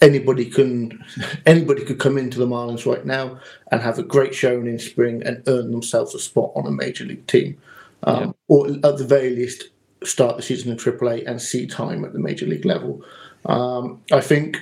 anybody 0.00 0.46
can 0.46 1.04
anybody 1.46 1.84
could 1.84 2.00
come 2.00 2.18
into 2.18 2.40
the 2.40 2.46
Marlins 2.46 2.84
right 2.84 3.06
now 3.06 3.38
and 3.70 3.80
have 3.80 4.00
a 4.00 4.02
great 4.02 4.34
showing 4.34 4.66
in 4.66 4.80
spring 4.80 5.22
and 5.24 5.42
earn 5.46 5.70
themselves 5.70 6.14
a 6.16 6.18
spot 6.18 6.50
on 6.56 6.66
a 6.66 6.72
major 6.72 7.04
league 7.04 7.26
team, 7.28 7.56
um, 8.02 8.20
yeah. 8.20 8.32
or 8.48 8.66
at 8.68 8.98
the 8.98 9.06
very 9.06 9.30
least 9.30 9.68
start 10.04 10.36
the 10.36 10.42
season 10.42 10.70
in 10.70 10.76
AAA 10.76 11.26
and 11.26 11.40
see 11.40 11.66
time 11.66 12.04
at 12.04 12.12
the 12.12 12.18
major 12.18 12.46
league 12.46 12.64
level. 12.64 13.04
Um, 13.44 14.02
I 14.12 14.20
think, 14.20 14.58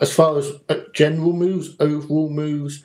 as 0.00 0.12
far 0.12 0.38
as 0.38 0.52
uh, 0.68 0.80
general 0.92 1.32
moves, 1.32 1.74
overall 1.80 2.28
moves, 2.28 2.84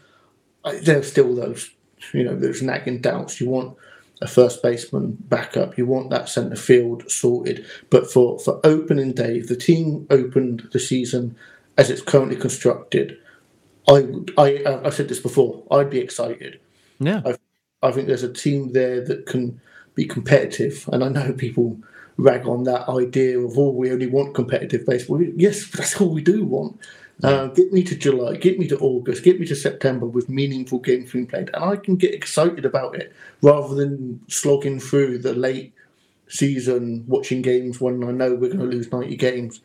there's 0.84 1.10
still 1.10 1.36
those, 1.36 1.72
you 2.14 2.24
know, 2.24 2.36
those 2.36 2.62
nagging 2.62 3.02
doubts. 3.02 3.40
You 3.40 3.50
want 3.50 3.78
a 4.22 4.28
first 4.28 4.64
baseman 4.64 5.18
backup. 5.20 5.78
You 5.78 5.86
want 5.86 6.10
that 6.10 6.30
centre 6.30 6.56
field 6.56 7.10
sorted. 7.10 7.66
But 7.90 8.10
for, 8.10 8.40
for 8.40 8.60
opening 8.64 9.14
day, 9.14 9.38
if 9.38 9.48
the 9.48 9.56
team 9.56 10.08
opened 10.10 10.70
the 10.72 10.80
season 10.80 11.36
as 11.78 11.90
it's 11.90 12.02
currently 12.02 12.36
constructed, 12.36 13.18
I 13.88 14.08
I 14.38 14.82
I've 14.84 14.94
said 14.94 15.08
this 15.08 15.20
before. 15.20 15.64
I'd 15.72 15.90
be 15.90 16.00
excited. 16.00 16.60
Yeah, 17.00 17.22
I, 17.26 17.36
I 17.88 17.92
think 17.92 18.08
there's 18.08 18.24
a 18.24 18.34
team 18.34 18.74
there 18.74 19.02
that 19.06 19.26
can 19.28 19.62
be 19.98 20.06
competitive. 20.06 20.88
And 20.94 21.04
I 21.04 21.10
know 21.10 21.34
people 21.34 21.78
rag 22.16 22.48
on 22.48 22.64
that 22.64 22.88
idea 22.88 23.38
of, 23.40 23.58
oh, 23.58 23.72
we 23.72 23.92
only 23.92 24.08
want 24.08 24.36
competitive 24.36 24.86
baseball. 24.86 25.22
Yes, 25.22 25.70
that's 25.72 26.00
all 26.00 26.14
we 26.14 26.22
do 26.22 26.46
want. 26.46 26.80
Uh, 27.24 27.48
get 27.48 27.74
me 27.74 27.84
to 27.84 27.96
July, 27.96 28.36
get 28.36 28.60
me 28.60 28.68
to 28.68 28.78
August, 28.78 29.24
get 29.24 29.40
me 29.40 29.48
to 29.48 29.56
September 29.56 30.06
with 30.06 30.30
meaningful 30.30 30.78
games 30.78 31.12
being 31.12 31.26
played, 31.26 31.50
and 31.52 31.64
I 31.64 31.76
can 31.76 31.96
get 31.96 32.14
excited 32.14 32.64
about 32.64 32.96
it 32.96 33.12
rather 33.42 33.74
than 33.74 34.22
slogging 34.28 34.80
through 34.80 35.18
the 35.18 35.34
late 35.34 35.74
season 36.28 37.04
watching 37.08 37.42
games 37.42 37.82
when 37.82 38.04
I 38.04 38.12
know 38.12 38.36
we're 38.36 38.54
going 38.54 38.60
to 38.60 38.66
lose 38.66 38.92
90 38.92 39.16
games. 39.16 39.62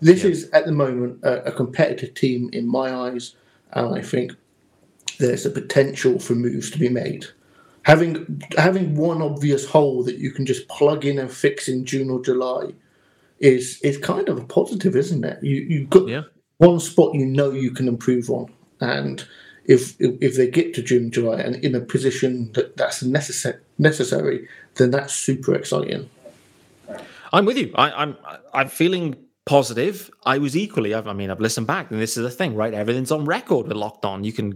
This 0.00 0.24
yeah. 0.24 0.30
is 0.30 0.50
at 0.50 0.66
the 0.66 0.72
moment 0.72 1.22
a, 1.22 1.44
a 1.44 1.52
competitive 1.52 2.14
team 2.14 2.50
in 2.52 2.66
my 2.66 2.92
eyes, 2.92 3.36
and 3.70 3.94
I 3.94 4.02
think 4.02 4.32
there's 5.20 5.46
a 5.46 5.50
potential 5.50 6.18
for 6.18 6.34
moves 6.34 6.72
to 6.72 6.78
be 6.80 6.88
made 6.88 7.26
having 7.86 8.42
having 8.56 8.96
one 8.96 9.22
obvious 9.22 9.64
hole 9.64 10.02
that 10.02 10.18
you 10.18 10.32
can 10.32 10.44
just 10.44 10.66
plug 10.66 11.04
in 11.04 11.20
and 11.20 11.30
fix 11.30 11.68
in 11.68 11.84
June 11.84 12.10
or 12.10 12.20
July 12.20 12.72
is 13.38 13.80
is 13.82 13.96
kind 13.96 14.28
of 14.28 14.38
a 14.38 14.44
positive, 14.44 14.96
isn't 14.96 15.24
it? 15.24 15.40
You 15.40 15.60
you've 15.60 15.90
got 15.90 16.08
yeah. 16.08 16.22
one 16.58 16.80
spot 16.80 17.14
you 17.14 17.24
know 17.24 17.52
you 17.52 17.70
can 17.70 17.86
improve 17.86 18.28
on, 18.28 18.52
and 18.80 19.24
if 19.66 19.94
if 20.00 20.34
they 20.34 20.50
get 20.50 20.74
to 20.74 20.82
June 20.82 21.12
July 21.12 21.38
and 21.38 21.54
in 21.64 21.76
a 21.76 21.80
position 21.80 22.50
that 22.54 22.76
that's 22.76 23.04
necessary 23.04 23.60
necessary, 23.78 24.48
then 24.74 24.90
that's 24.90 25.14
super 25.14 25.54
exciting. 25.54 26.10
I'm 27.32 27.44
with 27.44 27.56
you. 27.56 27.72
I, 27.76 27.92
I'm 27.92 28.16
I'm 28.52 28.68
feeling 28.68 29.14
positive. 29.44 30.10
I 30.24 30.38
was 30.38 30.56
equally. 30.56 30.92
I 30.92 31.12
mean, 31.12 31.30
I've 31.30 31.40
listened 31.40 31.68
back, 31.68 31.92
and 31.92 32.00
this 32.00 32.16
is 32.16 32.24
the 32.24 32.30
thing, 32.32 32.56
right? 32.56 32.74
Everything's 32.74 33.12
on 33.12 33.26
record 33.26 33.68
with 33.68 33.76
Locked 33.76 34.04
On. 34.04 34.24
You 34.24 34.32
can 34.32 34.54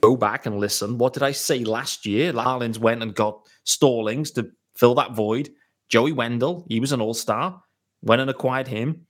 go 0.00 0.16
back 0.16 0.46
and 0.46 0.58
listen. 0.58 0.98
What 0.98 1.12
did 1.12 1.22
I 1.22 1.32
say 1.32 1.64
last 1.64 2.06
year? 2.06 2.32
Marlins 2.32 2.78
went 2.78 3.02
and 3.02 3.14
got 3.14 3.46
Stallings 3.64 4.30
to 4.32 4.50
fill 4.76 4.94
that 4.96 5.12
void. 5.12 5.50
Joey 5.88 6.12
Wendle, 6.12 6.66
he 6.68 6.80
was 6.80 6.92
an 6.92 7.00
all 7.00 7.14
star, 7.14 7.62
went 8.02 8.20
and 8.20 8.30
acquired 8.30 8.68
him. 8.68 9.06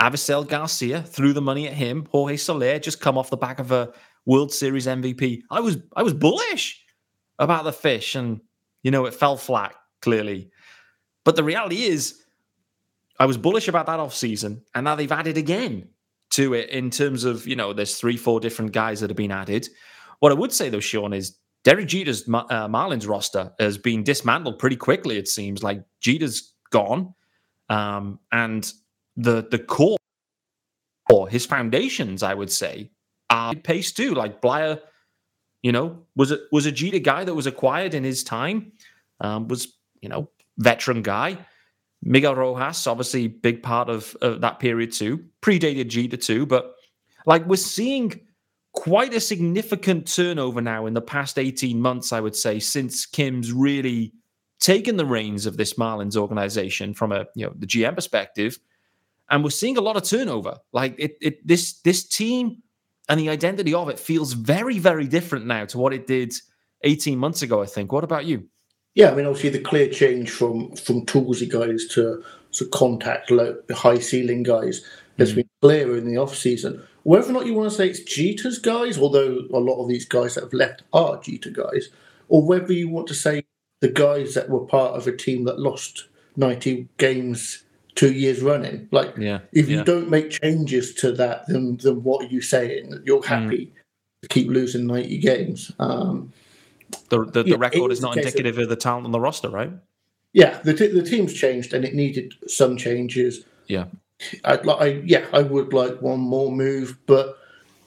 Avisail 0.00 0.46
Garcia 0.48 1.02
threw 1.02 1.32
the 1.32 1.40
money 1.40 1.68
at 1.68 1.74
him. 1.74 2.06
Jorge 2.10 2.36
Soler 2.36 2.78
just 2.78 3.00
come 3.00 3.18
off 3.18 3.30
the 3.30 3.36
back 3.36 3.58
of 3.58 3.72
a 3.72 3.92
World 4.24 4.52
Series 4.52 4.86
MVP. 4.86 5.42
I 5.50 5.60
was 5.60 5.78
I 5.96 6.02
was 6.02 6.14
bullish 6.14 6.84
about 7.38 7.64
the 7.64 7.72
fish, 7.72 8.14
and 8.14 8.40
you 8.82 8.90
know 8.90 9.06
it 9.06 9.14
fell 9.14 9.36
flat 9.36 9.74
clearly. 10.00 10.50
But 11.24 11.36
the 11.36 11.44
reality 11.44 11.84
is, 11.84 12.22
I 13.18 13.26
was 13.26 13.36
bullish 13.36 13.68
about 13.68 13.86
that 13.86 14.00
off 14.00 14.14
season, 14.14 14.62
and 14.74 14.84
now 14.84 14.94
they've 14.94 15.12
added 15.12 15.36
again 15.36 15.88
to 16.30 16.54
it 16.54 16.70
in 16.70 16.90
terms 16.90 17.24
of 17.24 17.46
you 17.46 17.56
know 17.56 17.72
there's 17.72 17.98
three 17.98 18.16
four 18.16 18.40
different 18.40 18.72
guys 18.72 19.00
that 19.00 19.10
have 19.10 19.16
been 19.16 19.32
added. 19.32 19.68
What 20.22 20.30
I 20.30 20.36
would 20.36 20.52
say 20.52 20.68
though, 20.68 20.78
Sean, 20.78 21.12
is 21.12 21.36
Derek 21.64 21.88
Jeter's 21.88 22.22
uh, 22.28 22.68
Marlins 22.68 23.08
roster 23.08 23.52
has 23.58 23.76
been 23.76 24.04
dismantled 24.04 24.60
pretty 24.60 24.76
quickly. 24.76 25.16
It 25.18 25.26
seems 25.26 25.64
like 25.64 25.82
Jeter's 26.00 26.54
gone, 26.70 27.12
um, 27.68 28.20
and 28.30 28.72
the 29.16 29.48
the 29.50 29.58
core 29.58 29.96
or 31.10 31.28
his 31.28 31.44
foundations, 31.44 32.22
I 32.22 32.34
would 32.34 32.52
say, 32.52 32.92
are 33.30 33.52
pace 33.56 33.90
too. 33.90 34.14
Like 34.14 34.40
Bleier, 34.40 34.78
you 35.64 35.72
know, 35.72 36.04
was 36.14 36.30
it 36.30 36.42
was 36.52 36.66
a 36.66 36.72
Jeter 36.72 37.00
guy 37.00 37.24
that 37.24 37.34
was 37.34 37.48
acquired 37.48 37.92
in 37.92 38.04
his 38.04 38.22
time, 38.22 38.70
um, 39.20 39.48
was 39.48 39.76
you 40.02 40.08
know 40.08 40.30
veteran 40.58 41.02
guy. 41.02 41.36
Miguel 42.00 42.36
Rojas, 42.36 42.86
obviously, 42.86 43.26
big 43.26 43.60
part 43.60 43.90
of, 43.90 44.16
of 44.22 44.40
that 44.42 44.60
period 44.60 44.92
too, 44.92 45.24
predated 45.40 45.88
Jeter 45.88 46.16
too, 46.16 46.46
but 46.46 46.74
like 47.26 47.44
we're 47.44 47.56
seeing 47.56 48.20
quite 48.72 49.14
a 49.14 49.20
significant 49.20 50.12
turnover 50.12 50.60
now 50.60 50.86
in 50.86 50.94
the 50.94 51.00
past 51.00 51.38
18 51.38 51.80
months, 51.80 52.12
I 52.12 52.20
would 52.20 52.36
say, 52.36 52.58
since 52.58 53.06
Kim's 53.06 53.52
really 53.52 54.12
taken 54.60 54.96
the 54.96 55.06
reins 55.06 55.44
of 55.46 55.56
this 55.56 55.74
Marlins 55.74 56.16
organization 56.16 56.94
from 56.94 57.12
a 57.12 57.26
you 57.34 57.46
know 57.46 57.52
the 57.58 57.66
GM 57.66 57.94
perspective. 57.94 58.58
And 59.30 59.42
we're 59.42 59.50
seeing 59.50 59.78
a 59.78 59.80
lot 59.80 59.96
of 59.96 60.04
turnover. 60.04 60.58
Like 60.72 60.94
it, 60.98 61.16
it 61.20 61.46
this 61.46 61.80
this 61.80 62.04
team 62.04 62.62
and 63.08 63.18
the 63.18 63.28
identity 63.28 63.74
of 63.74 63.88
it 63.88 63.98
feels 63.98 64.32
very, 64.32 64.78
very 64.78 65.06
different 65.06 65.46
now 65.46 65.64
to 65.66 65.78
what 65.78 65.92
it 65.92 66.06
did 66.06 66.34
18 66.82 67.18
months 67.18 67.42
ago, 67.42 67.62
I 67.62 67.66
think. 67.66 67.92
What 67.92 68.04
about 68.04 68.24
you? 68.24 68.48
Yeah, 68.94 69.10
I 69.10 69.14
mean, 69.14 69.26
obviously 69.26 69.50
the 69.50 69.60
clear 69.60 69.88
change 69.88 70.30
from 70.30 70.74
from 70.76 71.06
toolsy 71.06 71.50
guys 71.50 71.86
to 71.88 72.22
to 72.52 72.66
contact 72.66 73.30
low, 73.30 73.56
high 73.72 73.98
ceiling 73.98 74.42
guys 74.42 74.84
has 75.18 75.32
mm. 75.32 75.36
been 75.36 75.48
clearer 75.60 75.96
in 75.96 76.06
the 76.06 76.18
off 76.18 76.36
season. 76.36 76.82
Whether 77.04 77.30
or 77.30 77.32
not 77.32 77.46
you 77.46 77.54
want 77.54 77.70
to 77.70 77.76
say 77.76 77.88
it's 77.88 78.00
Jeter's 78.00 78.58
guys, 78.58 78.98
although 78.98 79.44
a 79.52 79.58
lot 79.58 79.82
of 79.82 79.88
these 79.88 80.04
guys 80.04 80.34
that 80.34 80.44
have 80.44 80.52
left 80.52 80.82
are 80.92 81.20
Jeter 81.20 81.50
guys, 81.50 81.88
or 82.28 82.44
whether 82.44 82.72
you 82.72 82.88
want 82.88 83.08
to 83.08 83.14
say 83.14 83.44
the 83.80 83.88
guys 83.88 84.34
that 84.34 84.48
were 84.48 84.64
part 84.64 84.94
of 84.94 85.06
a 85.06 85.16
team 85.16 85.44
that 85.44 85.58
lost 85.58 86.06
90 86.36 86.88
games 86.98 87.64
two 87.94 88.12
years 88.12 88.40
running. 88.40 88.88
Like, 88.90 89.16
yeah, 89.18 89.40
if 89.52 89.68
yeah. 89.68 89.78
you 89.78 89.84
don't 89.84 90.08
make 90.08 90.30
changes 90.30 90.94
to 90.94 91.12
that, 91.12 91.44
then, 91.48 91.76
then 91.82 92.02
what 92.02 92.24
are 92.24 92.28
you 92.28 92.40
saying? 92.40 93.02
You're 93.04 93.26
happy 93.26 93.66
mm. 93.66 93.72
to 94.22 94.28
keep 94.28 94.48
losing 94.48 94.86
90 94.86 95.18
games. 95.18 95.72
Um, 95.78 96.32
the 97.08 97.24
the, 97.24 97.42
the 97.42 97.50
yeah, 97.50 97.56
record 97.58 97.92
is 97.92 98.00
not 98.00 98.16
indicative 98.16 98.58
of, 98.58 98.64
of, 98.64 98.68
the 98.68 98.76
talent 98.76 99.06
on 99.06 99.12
the 99.12 99.20
roster, 99.20 99.48
right? 99.48 99.72
Yeah, 100.32 100.58
the, 100.64 100.72
t- 100.72 100.86
the 100.86 101.02
team's 101.02 101.34
changed 101.34 101.74
and 101.74 101.84
it 101.84 101.94
needed 101.94 102.34
some 102.46 102.76
changes. 102.76 103.44
Yeah. 103.66 103.86
I'd 104.44 104.64
like, 104.66 104.80
I, 104.80 104.86
yeah, 105.04 105.26
I 105.32 105.42
would 105.42 105.72
like 105.72 106.00
one 106.00 106.20
more 106.20 106.50
move, 106.50 106.98
but 107.06 107.38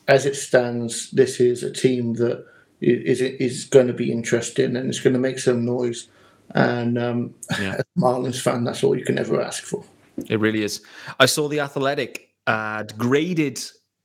as 0.07 0.25
it 0.25 0.35
stands, 0.35 1.11
this 1.11 1.39
is 1.39 1.63
a 1.63 1.71
team 1.71 2.13
that 2.15 2.45
is 2.81 3.21
is 3.21 3.65
going 3.65 3.87
to 3.87 3.93
be 3.93 4.11
interesting 4.11 4.75
and 4.75 4.89
it's 4.89 4.99
going 4.99 5.13
to 5.13 5.19
make 5.19 5.39
some 5.39 5.65
noise. 5.65 6.07
And 6.51 6.97
um, 6.97 7.33
yeah. 7.59 7.73
as 7.79 7.79
a 7.79 7.99
Marlins 7.99 8.41
fan, 8.41 8.63
that's 8.63 8.83
all 8.83 8.97
you 8.97 9.05
can 9.05 9.17
ever 9.17 9.41
ask 9.41 9.63
for. 9.63 9.83
It 10.29 10.39
really 10.39 10.63
is. 10.63 10.81
I 11.19 11.25
saw 11.25 11.47
the 11.47 11.59
Athletic 11.59 12.29
uh, 12.47 12.83
graded. 12.97 13.59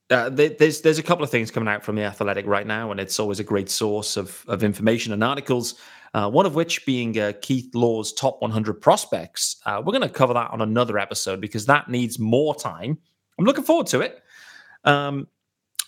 Uh, 0.08 0.28
there's 0.28 0.80
there's 0.80 0.98
a 0.98 1.02
couple 1.02 1.22
of 1.22 1.30
things 1.30 1.50
coming 1.50 1.68
out 1.68 1.84
from 1.84 1.96
the 1.96 2.02
Athletic 2.02 2.46
right 2.46 2.66
now, 2.66 2.90
and 2.90 2.98
it's 2.98 3.20
always 3.20 3.38
a 3.38 3.44
great 3.44 3.70
source 3.70 4.16
of 4.16 4.44
of 4.48 4.64
information 4.64 5.12
and 5.12 5.22
articles. 5.22 5.74
Uh, 6.12 6.29
one 6.29 6.44
of 6.44 6.57
which 6.57 6.85
being 6.87 7.16
uh, 7.18 7.33
Keith 7.40 7.73
Law's 7.75 8.12
top 8.12 8.42
100 8.42 8.81
prospects. 8.81 9.57
Uh, 9.64 9.81
we're 9.85 9.92
going 9.92 10.03
to 10.03 10.09
cover 10.09 10.35
that 10.35 10.51
on 10.51 10.61
another 10.61 10.99
episode 10.99 11.40
because 11.40 11.66
that 11.66 11.88
needs 11.88 12.18
more 12.18 12.55
time. 12.55 12.99
I'm 13.38 13.44
looking 13.44 13.64
forward 13.64 13.87
to 13.88 14.01
it. 14.01 14.23
Um, 14.85 15.29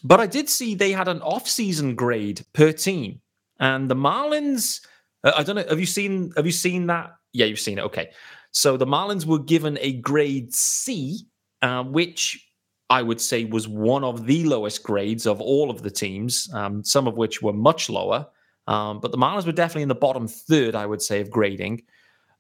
but 0.05 0.21
I 0.21 0.27
did 0.27 0.49
see 0.49 0.75
they 0.75 0.93
had 0.93 1.09
an 1.09 1.21
off-season 1.23 1.95
grade 1.95 2.45
per 2.53 2.73
team, 2.73 3.21
and 3.61 3.89
the 3.89 3.95
Marlins. 3.95 4.85
Uh, 5.25 5.33
I 5.37 5.43
don't 5.43 5.57
know. 5.57 5.65
Have 5.69 5.81
you 5.81 5.87
seen? 5.87 6.33
Have 6.37 6.47
you 6.47 6.53
seen 6.53 6.87
that? 6.89 7.13
Yeah, 7.33 7.47
you've 7.47 7.61
seen 7.61 7.79
it. 7.79 7.83
Okay. 7.83 8.11
So 8.51 8.77
the 8.77 8.87
Marlins 8.87 9.25
were 9.25 9.39
given 9.39 9.79
a 9.81 9.93
grade 9.95 10.53
C, 10.53 11.21
uh, 11.63 11.85
which 11.85 12.49
I 12.91 13.03
would 13.03 13.21
say 13.21 13.45
was 13.45 13.69
one 13.69 14.05
of 14.05 14.27
the 14.27 14.45
lowest 14.45 14.83
grades 14.83 15.27
of 15.27 15.41
all 15.41 15.71
of 15.71 15.83
the 15.83 15.91
teams. 15.91 16.51
Um, 16.53 16.85
some 16.85 17.07
of 17.07 17.17
which 17.17 17.41
were 17.41 17.53
much 17.53 17.89
lower. 17.89 18.27
Um, 18.67 19.01
but 19.01 19.11
the 19.11 19.19
Marlins 19.19 19.47
were 19.47 19.53
definitely 19.53 19.83
in 19.83 19.89
the 19.89 19.95
bottom 19.95 20.29
third, 20.29 20.75
I 20.75 20.87
would 20.87 21.03
say, 21.03 21.21
of 21.21 21.31
grading. 21.31 21.83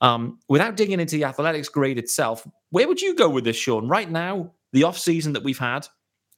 Um, 0.00 0.38
without 0.48 0.76
digging 0.76 1.00
into 1.00 1.16
the 1.16 1.24
athletics 1.24 1.68
grade 1.68 1.98
itself, 1.98 2.46
where 2.70 2.88
would 2.88 3.00
you 3.00 3.14
go 3.14 3.28
with 3.28 3.44
this, 3.44 3.56
Sean? 3.56 3.88
Right 3.88 4.11
now, 4.11 4.52
the 4.72 4.85
off 4.85 4.98
season 4.98 5.32
that 5.35 5.44
we've 5.44 5.58
had, 5.58 5.87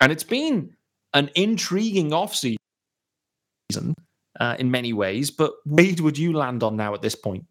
and 0.01 0.12
it's 0.12 0.25
been 0.25 0.75
an 1.14 1.31
intriguing 1.35 2.12
off 2.12 2.35
season 2.35 2.59
uh, 4.40 4.57
in 4.59 4.70
many 4.70 4.92
ways. 4.92 5.31
But 5.31 5.53
where 5.64 5.94
would 6.01 6.18
you 6.18 6.33
land 6.33 6.62
on 6.62 6.77
now 6.77 6.94
at 6.94 7.03
this 7.03 7.14
point? 7.14 7.47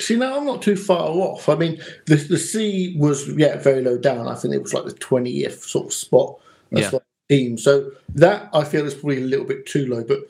See, 0.00 0.16
now 0.16 0.36
I'm 0.36 0.46
not 0.46 0.62
too 0.62 0.76
far 0.76 1.08
off. 1.10 1.48
I 1.48 1.54
mean, 1.54 1.80
the 2.06 2.16
the 2.16 2.38
C 2.38 2.96
was 2.98 3.28
yeah 3.28 3.58
very 3.58 3.82
low 3.82 3.98
down. 3.98 4.26
I 4.26 4.34
think 4.34 4.54
it 4.54 4.62
was 4.62 4.74
like 4.74 4.84
the 4.84 4.92
twentieth 4.94 5.62
sort 5.62 5.86
of 5.86 5.92
spot. 5.92 6.40
yeah. 6.70 6.90
team. 7.28 7.56
So 7.58 7.92
that 8.14 8.48
I 8.52 8.64
feel 8.64 8.86
is 8.86 8.94
probably 8.94 9.18
a 9.18 9.26
little 9.26 9.44
bit 9.44 9.66
too 9.66 9.86
low. 9.86 10.02
But 10.02 10.20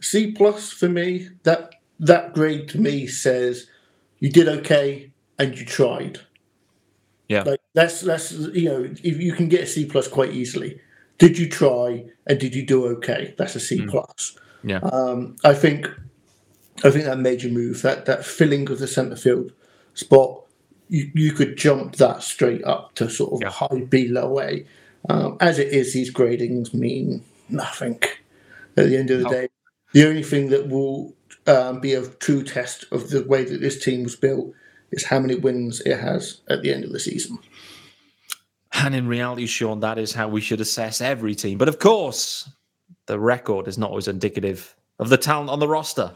C 0.00 0.32
plus 0.32 0.70
for 0.72 0.88
me. 0.88 1.28
That 1.44 1.74
that 2.00 2.34
grade 2.34 2.68
to 2.70 2.80
me 2.80 3.06
says 3.06 3.68
you 4.18 4.30
did 4.30 4.48
okay 4.48 5.12
and 5.38 5.58
you 5.58 5.64
tried. 5.64 6.20
Yeah, 7.28 7.42
like 7.42 7.60
that's 7.72 8.00
that's 8.02 8.32
you 8.32 8.68
know 8.68 8.84
if 9.02 9.20
you 9.20 9.32
can 9.32 9.48
get 9.48 9.62
a 9.62 9.66
C 9.66 9.86
plus 9.86 10.08
quite 10.08 10.32
easily. 10.32 10.80
Did 11.18 11.38
you 11.38 11.48
try 11.48 12.04
and 12.26 12.38
did 12.38 12.54
you 12.54 12.66
do 12.66 12.86
okay? 12.86 13.34
That's 13.38 13.54
a 13.54 13.60
C 13.60 13.78
mm. 13.78 13.90
plus. 13.90 14.36
Yeah, 14.62 14.78
um, 14.78 15.36
I 15.44 15.54
think 15.54 15.86
I 16.82 16.90
think 16.90 17.04
that 17.04 17.18
major 17.18 17.48
move 17.48 17.82
that 17.82 18.06
that 18.06 18.24
filling 18.24 18.70
of 18.70 18.78
the 18.78 18.86
centre 18.86 19.16
field 19.16 19.52
spot. 19.94 20.40
You, 20.90 21.10
you 21.14 21.32
could 21.32 21.56
jump 21.56 21.96
that 21.96 22.22
straight 22.22 22.62
up 22.64 22.94
to 22.96 23.08
sort 23.08 23.32
of 23.32 23.40
yeah. 23.40 23.50
high 23.50 23.86
B 23.88 24.06
low 24.08 24.38
A. 24.38 24.66
Um, 25.08 25.38
as 25.40 25.58
it 25.58 25.68
is, 25.68 25.94
these 25.94 26.12
gradings 26.12 26.74
mean 26.74 27.24
nothing 27.48 28.00
at 28.76 28.88
the 28.88 28.96
end 28.98 29.10
of 29.10 29.20
the 29.20 29.24
no. 29.24 29.30
day. 29.30 29.48
The 29.94 30.08
only 30.08 30.24
thing 30.24 30.50
that 30.50 30.68
will 30.68 31.14
um, 31.46 31.80
be 31.80 31.94
a 31.94 32.06
true 32.06 32.42
test 32.42 32.84
of 32.90 33.10
the 33.10 33.22
way 33.22 33.44
that 33.44 33.60
this 33.60 33.82
team 33.82 34.02
was 34.02 34.16
built 34.16 34.52
is 34.90 35.04
how 35.04 35.20
many 35.20 35.36
wins 35.36 35.80
it 35.82 35.98
has 35.98 36.40
at 36.48 36.62
the 36.62 36.72
end 36.72 36.84
of 36.84 36.92
the 36.92 36.98
season. 36.98 37.38
And 38.72 38.92
in 38.92 39.06
reality, 39.06 39.46
Sean, 39.46 39.78
that 39.80 39.98
is 39.98 40.12
how 40.12 40.26
we 40.26 40.40
should 40.40 40.60
assess 40.60 41.00
every 41.00 41.36
team. 41.36 41.58
But 41.58 41.68
of 41.68 41.78
course, 41.78 42.50
the 43.06 43.20
record 43.20 43.68
is 43.68 43.78
not 43.78 43.90
always 43.90 44.08
indicative 44.08 44.74
of 44.98 45.10
the 45.10 45.16
talent 45.16 45.48
on 45.48 45.60
the 45.60 45.68
roster. 45.68 46.12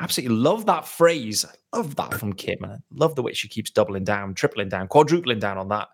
Absolutely 0.00 0.36
love 0.36 0.64
that 0.64 0.88
phrase. 0.88 1.44
I 1.44 1.76
love 1.76 1.96
that 1.96 2.14
from 2.14 2.32
Kim. 2.32 2.64
I 2.64 2.78
love 2.90 3.16
the 3.16 3.22
way 3.22 3.34
she 3.34 3.48
keeps 3.48 3.70
doubling 3.70 4.04
down, 4.04 4.32
tripling 4.32 4.70
down, 4.70 4.88
quadrupling 4.88 5.40
down 5.40 5.58
on 5.58 5.68
that. 5.68 5.88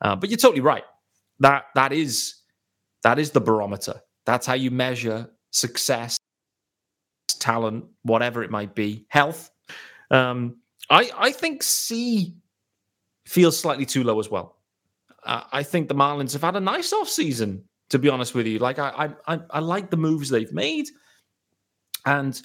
Uh, 0.00 0.14
but 0.14 0.30
you're 0.30 0.36
totally 0.36 0.60
right. 0.60 0.84
That 1.40 1.64
that 1.74 1.92
is 1.92 2.36
that 3.02 3.18
is 3.18 3.32
the 3.32 3.40
barometer. 3.40 4.00
That's 4.24 4.46
how 4.46 4.54
you 4.54 4.70
measure 4.70 5.28
success 5.50 6.16
talent, 7.40 7.84
whatever 8.02 8.42
it 8.42 8.50
might 8.50 8.74
be, 8.74 9.06
health. 9.08 9.50
Um, 10.10 10.56
I 10.88 11.10
I 11.16 11.32
think 11.32 11.62
C 11.62 12.34
feels 13.26 13.58
slightly 13.58 13.86
too 13.86 14.04
low 14.04 14.18
as 14.20 14.30
well. 14.30 14.56
Uh, 15.24 15.44
I 15.52 15.62
think 15.62 15.88
the 15.88 15.94
Marlins 15.94 16.32
have 16.32 16.42
had 16.42 16.56
a 16.56 16.60
nice 16.60 16.92
off 16.92 17.08
season, 17.08 17.64
to 17.90 17.98
be 17.98 18.08
honest 18.08 18.34
with 18.34 18.46
you. 18.46 18.58
Like 18.58 18.78
I 18.78 19.10
I 19.26 19.40
I 19.50 19.60
like 19.60 19.90
the 19.90 19.96
moves 19.96 20.28
they've 20.28 20.52
made, 20.52 20.88
and 22.06 22.40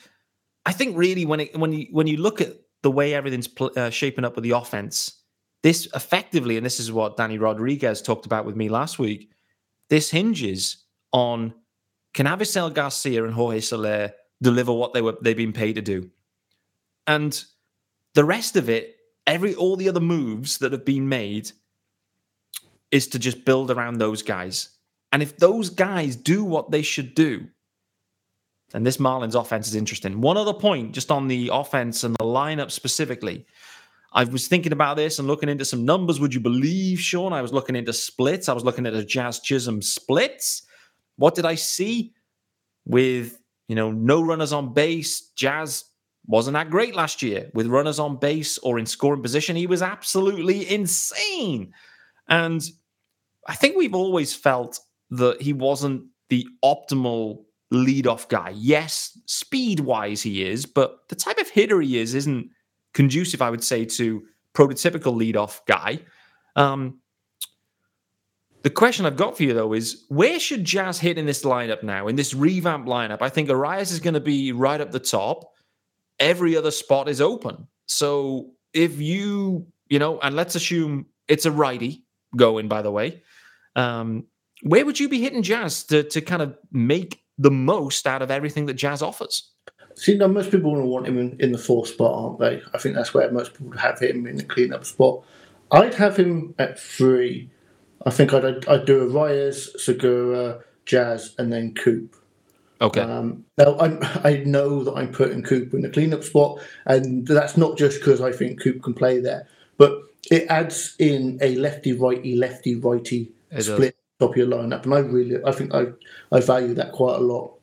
I 0.66 0.72
think 0.72 0.98
really 0.98 1.26
when 1.26 1.40
it 1.42 1.58
when 1.58 1.74
you 1.74 1.88
when 1.92 2.08
you 2.08 2.18
look 2.18 2.42
at 2.42 2.54
the 2.84 2.92
way 2.92 3.14
everything's 3.14 3.48
pl- 3.48 3.72
uh, 3.76 3.90
shaping 3.90 4.26
up 4.26 4.36
with 4.36 4.44
the 4.44 4.52
offense, 4.52 5.22
this 5.64 5.88
effectively, 5.96 6.58
and 6.58 6.66
this 6.66 6.80
is 6.80 6.92
what 6.92 7.18
Danny 7.18 7.38
Rodriguez 7.38 8.02
talked 8.02 8.26
about 8.26 8.46
with 8.46 8.56
me 8.56 8.70
last 8.70 9.00
week. 9.00 9.32
This 9.90 10.10
hinges 10.10 10.84
on 11.12 11.54
can 12.14 12.28
Avisail 12.28 12.74
Garcia 12.74 13.24
and 13.26 13.34
Jorge 13.34 13.60
Soler 13.60 14.12
deliver 14.41 14.74
what 14.74 14.93
they 14.93 15.02
were 15.02 15.17
they've 15.21 15.38
been 15.38 15.54
paid 15.54 15.74
to 15.74 15.82
do. 15.82 16.10
And 17.08 17.43
the 18.13 18.26
rest 18.26 18.56
of 18.56 18.69
it, 18.69 18.95
every 19.28 19.56
all 19.56 19.76
the 19.76 19.89
other 19.89 20.00
moves 20.00 20.58
that 20.60 20.71
have 20.71 20.86
been 20.86 21.08
made 21.08 21.52
is 22.91 23.08
to 23.10 23.19
just 23.19 23.45
build 23.45 23.71
around 23.71 23.98
those 23.98 24.21
guys. 24.21 24.69
And 25.12 25.21
if 25.21 25.38
those 25.38 25.69
guys 25.69 26.15
do 26.15 26.43
what 26.43 26.71
they 26.71 26.82
should 26.82 27.15
do, 27.15 27.48
then 28.71 28.84
this 28.84 28.98
Marlins 28.98 29.39
offense 29.39 29.67
is 29.67 29.76
interesting. 29.76 30.21
One 30.21 30.38
other 30.38 30.54
point, 30.54 30.93
just 30.93 31.12
on 31.12 31.28
the 31.28 31.50
offense 31.54 32.04
and 32.04 32.15
the 32.15 32.26
lineup 32.26 32.71
specifically. 32.71 33.45
I 34.12 34.24
was 34.24 34.48
thinking 34.48 34.71
about 34.71 34.95
this 34.95 35.19
and 35.19 35.28
looking 35.28 35.50
into 35.50 35.65
some 35.65 35.86
numbers. 35.86 36.19
Would 36.19 36.34
you 36.34 36.39
believe, 36.39 37.00
Sean? 37.00 37.34
I 37.34 37.41
was 37.41 37.54
looking 37.54 37.76
into 37.76 37.93
splits. 37.93 38.48
I 38.48 38.54
was 38.54 38.63
looking 38.63 38.86
at 38.86 38.93
a 38.93 39.04
Jazz 39.04 39.41
Chisholm 39.41 39.82
splits. 39.82 40.63
What 41.17 41.36
did 41.36 41.45
I 41.45 41.56
see? 41.56 42.13
With 42.86 43.39
you 43.67 43.75
know 43.75 43.91
no 43.91 44.21
runners 44.21 44.54
on 44.54 44.73
base, 44.73 45.32
Jazz 45.36 45.86
wasn't 46.28 46.56
that 46.56 46.69
great 46.69 46.95
last 46.95 47.21
year 47.21 47.49
with 47.54 47.67
runners 47.67 47.99
on 47.99 48.17
base 48.17 48.58
or 48.60 48.80
in 48.80 48.86
scoring 48.86 49.21
position. 49.21 49.56
He 49.56 49.67
was 49.67 49.82
absolutely 49.82 50.69
insane. 50.69 51.71
And 52.28 52.63
I 53.47 53.54
think 53.54 53.78
we've 53.78 53.93
always 53.93 54.34
felt 54.34 54.80
that 55.12 55.41
he 55.41 55.54
wasn't 55.54 56.06
the 56.30 56.47
optimal 56.63 57.43
leadoff 57.71 58.28
guy. 58.28 58.54
Yes, 58.56 59.17
speed 59.25 59.82
wise, 59.82 60.21
he 60.21 60.43
is, 60.43 60.65
but 60.65 61.08
the 61.10 61.15
type 61.15 61.38
of 61.38 61.49
hitter 61.49 61.80
he 61.82 61.99
is 61.99 62.15
isn't 62.15 62.49
conducive, 62.93 63.41
I 63.41 63.49
would 63.49 63.63
say, 63.63 63.86
to 63.86 64.23
prototypical 64.56 65.15
leadoff 65.15 65.60
guy. 65.67 65.99
Um, 66.56 66.99
the 68.65 68.71
question 68.71 69.06
I've 69.06 69.15
got 69.15 69.38
for 69.38 69.43
you 69.43 69.54
though 69.54 69.73
is 69.73 70.06
where 70.08 70.39
should 70.39 70.65
Jazz 70.65 70.99
hit 70.99 71.19
in 71.19 71.28
this 71.28 71.43
lineup 71.43 71.84
now, 71.84 72.08
in 72.08 72.15
this 72.15 72.34
revamp 72.34 72.88
lineup? 72.88 73.19
I 73.21 73.30
think 73.30 73.47
Arraez 73.47 73.91
is 73.91 73.99
going 73.99 74.15
to 74.15 74.19
be 74.19 74.54
right 74.54 74.82
up 74.82 74.89
the 74.89 74.99
top. 74.99 75.54
Every 76.19 76.58
other 76.58 76.71
spot 76.71 77.08
is 77.08 77.21
open. 77.21 77.67
So 77.86 78.54
if 78.73 78.99
you, 78.99 79.67
you 79.88 79.99
know, 79.99 80.19
and 80.19 80.36
let's 80.36 80.56
assume 80.56 81.06
it's 81.28 81.45
a 81.45 81.51
righty 81.51 82.06
going, 82.36 82.67
by 82.67 82.82
the 82.82 82.89
way, 82.89 83.21
um, 83.75 84.25
where 84.63 84.84
would 84.84 84.99
you 84.99 85.10
be 85.10 85.21
hitting 85.21 85.43
Jazz 85.43 85.84
to, 85.84 86.01
to 86.01 86.19
kind 86.19 86.41
of 86.41 86.58
make 86.71 87.21
the 87.38 87.51
most 87.51 88.08
out 88.08 88.23
of 88.23 88.32
everything 88.32 88.65
that 88.65 88.73
Jazz 88.73 89.04
offers? 89.04 89.47
See, 89.93 90.17
now 90.17 90.25
most 90.25 90.49
people 90.49 90.73
want 90.73 91.08
him 91.08 91.19
in, 91.19 91.38
in 91.39 91.51
the 91.51 91.60
fourth 91.60 91.89
spot, 91.89 92.15
aren't 92.15 92.39
they? 92.39 92.63
I 92.73 92.80
think 92.80 92.95
that's 92.95 93.13
where 93.13 93.32
most 93.32 93.51
people 93.51 93.67
would 93.67 93.78
have 93.78 93.99
him 93.99 94.25
in 94.25 94.38
the 94.38 94.43
cleanup 94.43 94.86
spot. 94.86 95.23
I'd 95.69 95.93
have 95.93 96.17
him 96.17 96.56
at 96.58 96.80
three. 96.80 97.51
I 98.06 98.10
think 98.10 98.34
I'd, 98.34 98.68
I'd 98.68 98.86
do 98.86 99.10
Arraez, 99.10 99.80
Segura, 99.80 100.60
Jazz, 100.86 101.36
and 101.38 101.52
then 101.52 101.74
Coop. 101.74 102.16
Okay. 102.82 103.02
Um, 103.02 103.46
now 103.58 103.78
I'm, 103.80 104.00
I 104.24 104.44
know 104.46 104.84
that 104.84 104.94
I'm 104.94 105.12
putting 105.12 105.44
Coop 105.44 105.74
in 105.74 105.82
the 105.82 105.90
cleanup 105.90 106.24
spot, 106.24 106.60
and 106.86 107.28
that's 107.28 107.58
not 107.58 107.78
just 107.78 108.00
because 108.00 108.22
I 108.22 108.32
think 108.32 108.62
Coop 108.62 108.84
can 108.84 108.94
play 108.94 109.20
there, 109.20 109.48
but 109.78 110.02
it 110.32 110.48
adds 110.50 110.96
in 111.00 111.38
a 111.42 111.56
lefty 111.56 111.94
righty 111.94 112.36
lefty 112.36 112.76
righty 112.76 113.32
split 113.60 113.96
top 114.20 114.32
of 114.32 114.38
your 114.38 114.48
lineup, 114.48 114.84
and 114.84 114.94
I 114.94 115.00
really 115.00 115.44
I 115.46 115.52
think 115.52 115.74
I 115.74 115.88
I 116.32 116.40
value 116.40 116.74
that 116.76 116.92
quite 116.92 117.18
a 117.18 117.22
lot, 117.24 117.54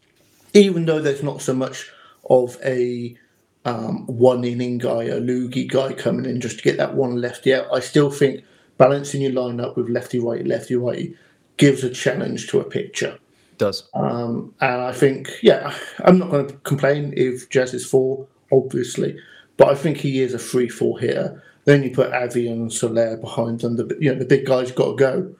even 0.55 0.85
though 0.85 1.01
there's 1.01 1.23
not 1.23 1.43
so 1.43 1.55
much 1.55 1.91
of 2.29 2.57
a 2.65 3.17
um, 3.65 4.07
one 4.07 4.45
inning 4.45 4.79
guy, 4.79 5.05
a 5.05 5.21
loogie 5.21 5.71
guy 5.71 5.93
coming 5.93 6.25
in 6.25 6.41
just 6.41 6.59
to 6.59 6.65
get 6.65 6.77
that 6.79 6.95
one 6.95 7.21
lefty 7.21 7.55
out. 7.55 7.67
I 7.73 7.81
still 7.81 8.11
think 8.11 8.45
balancing 8.83 9.23
your 9.23 9.31
lineup 9.31 9.77
with 9.77 9.89
lefty 9.89 10.19
righty 10.19 10.43
lefty 10.43 10.75
righty 10.75 11.15
gives 11.57 11.85
a 11.85 11.91
challenge 11.91 12.49
to 12.49 12.59
a 12.59 12.65
pitcher. 12.65 13.17
Does 13.57 13.85
um, 13.95 14.53
and 14.61 14.83
I 14.83 14.93
think 14.93 15.31
yeah, 15.41 15.73
I'm 16.01 16.19
not 16.19 16.31
going 16.31 16.49
to 16.49 16.55
complain 16.71 17.15
if 17.17 17.49
Jazz 17.49 17.75
is 17.75 17.87
four, 17.87 18.27
obviously, 18.51 19.17
but 19.57 19.69
I 19.69 19.77
think 19.77 19.99
he 19.99 20.21
is 20.21 20.35
a 20.35 20.39
free 20.39 20.69
four 20.69 20.99
hitter. 20.99 21.41
Then 21.65 21.85
you 21.85 21.93
put 21.93 22.13
Avi 22.13 22.49
and 22.49 22.73
Soler 22.73 23.17
behind 23.17 23.61
them. 23.61 23.77
The 23.77 23.97
you 24.01 24.13
know 24.13 24.19
the 24.19 24.25
big 24.25 24.47
guys 24.47 24.73
got 24.73 24.91
to 24.91 24.97
go. 24.97 25.35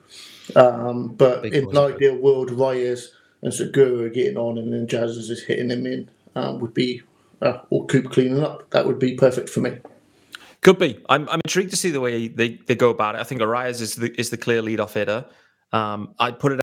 Um, 0.55 1.09
but 1.09 1.43
big 1.43 1.55
in 1.55 1.69
an 1.69 1.77
ideal 1.77 2.17
world, 2.17 2.51
Arraez 2.51 3.09
and 3.43 3.53
Segura 3.53 4.05
are 4.05 4.09
getting 4.09 4.37
on, 4.37 4.57
and 4.57 4.73
then 4.73 4.87
Jazz 4.87 5.17
is 5.17 5.27
just 5.27 5.47
hitting 5.47 5.69
them 5.69 5.85
in 5.87 6.09
um, 6.37 6.61
would 6.61 6.75
be, 6.75 7.03
uh, 7.41 7.59
or 7.71 7.87
Coop 7.87 8.13
cleaning 8.13 8.45
up. 8.45 8.71
That 8.71 8.87
would 8.87 9.01
be 9.01 9.15
perfect 9.17 9.49
for 9.49 9.61
me. 9.61 9.79
Could 10.63 10.79
be. 10.79 11.03
I'm, 11.09 11.29
I'm 11.29 11.41
intrigued 11.45 11.71
to 11.71 11.77
see 11.77 11.91
the 11.91 12.01
way 12.01 12.29
they, 12.29 12.61
they 12.67 12.77
go 12.77 12.91
about 12.91 13.17
it. 13.17 13.21
I 13.21 13.25
think 13.25 13.41
Arraez 13.41 13.81
is 13.81 13.97
the 13.97 14.19
is 14.19 14.31
the 14.31 14.37
clear 14.37 14.63
lead 14.63 14.79
off 14.79 14.95
hitter. 14.95 15.27
Um, 15.73 16.15
I 16.21 16.31
put 16.31 16.53
it 16.53 16.61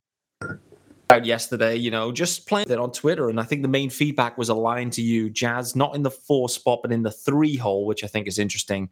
out 1.09 1.25
yesterday, 1.25 1.75
you 1.75 1.91
know, 1.91 2.12
just 2.12 2.47
playing 2.47 2.69
it 2.69 2.77
on 2.77 2.91
Twitter, 2.91 3.29
and 3.29 3.39
I 3.39 3.43
think 3.43 3.62
the 3.62 3.67
main 3.67 3.89
feedback 3.89 4.38
was 4.38 4.47
aligned 4.47 4.93
to 4.93 5.01
you, 5.01 5.29
Jazz, 5.29 5.75
not 5.75 5.95
in 5.95 6.03
the 6.03 6.12
four 6.12 6.47
spot, 6.47 6.79
but 6.81 6.91
in 6.91 7.03
the 7.03 7.12
three 7.12 7.57
hole, 7.57 7.85
which 7.85 8.03
I 8.03 8.07
think 8.07 8.27
is 8.27 8.39
interesting. 8.39 8.89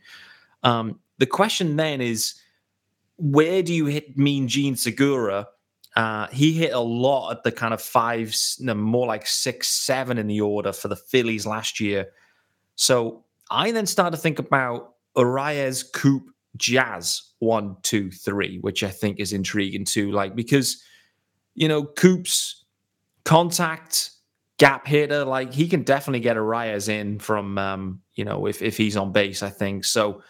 Um, 0.63 0.99
the 1.19 1.25
question 1.25 1.77
then 1.77 2.01
is, 2.01 2.33
where 3.17 3.63
do 3.63 3.73
you 3.73 3.85
hit 3.85 4.17
Mean 4.17 4.47
Gene 4.47 4.75
Segura? 4.75 5.47
Uh, 5.95 6.27
he 6.27 6.51
hit 6.51 6.73
a 6.73 6.79
lot 6.79 7.31
at 7.31 7.43
the 7.43 7.51
kind 7.51 7.73
of 7.73 7.81
fives, 7.81 8.57
no, 8.59 8.73
more 8.73 9.07
like 9.07 9.25
six, 9.25 9.67
seven 9.69 10.17
in 10.17 10.27
the 10.27 10.41
order 10.41 10.73
for 10.73 10.89
the 10.89 10.95
Phillies 10.95 11.45
last 11.45 11.79
year. 11.79 12.07
So 12.75 13.23
I 13.49 13.71
then 13.71 13.85
started 13.85 14.17
to 14.17 14.21
think 14.21 14.37
about 14.37 14.95
Arraez, 15.17 15.84
Coop, 15.93 16.23
Jazz, 16.56 17.34
one, 17.39 17.77
two, 17.84 18.12
three, 18.12 18.60
which 18.62 18.84
I 18.84 18.89
think 18.89 19.19
is 19.19 19.34
intriguing 19.34 19.86
too. 19.86 20.12
Like, 20.12 20.36
because, 20.36 20.82
you 21.56 21.67
know, 21.67 21.84
Coop's 21.84 22.65
contact, 23.25 24.12
gap 24.58 24.88
hitter, 24.88 25.25
like 25.25 25.53
he 25.53 25.67
can 25.67 25.84
definitely 25.84 26.21
get 26.21 26.38
Arraez 26.38 26.89
in 26.89 27.19
from, 27.19 27.58
um, 27.58 28.01
you 28.15 28.25
know, 28.25 28.45
if, 28.47 28.62
if 28.62 28.77
he's 28.77 28.97
on 28.97 29.12
base, 29.12 29.43
I 29.43 29.49
think. 29.49 29.86
So, 29.86 30.21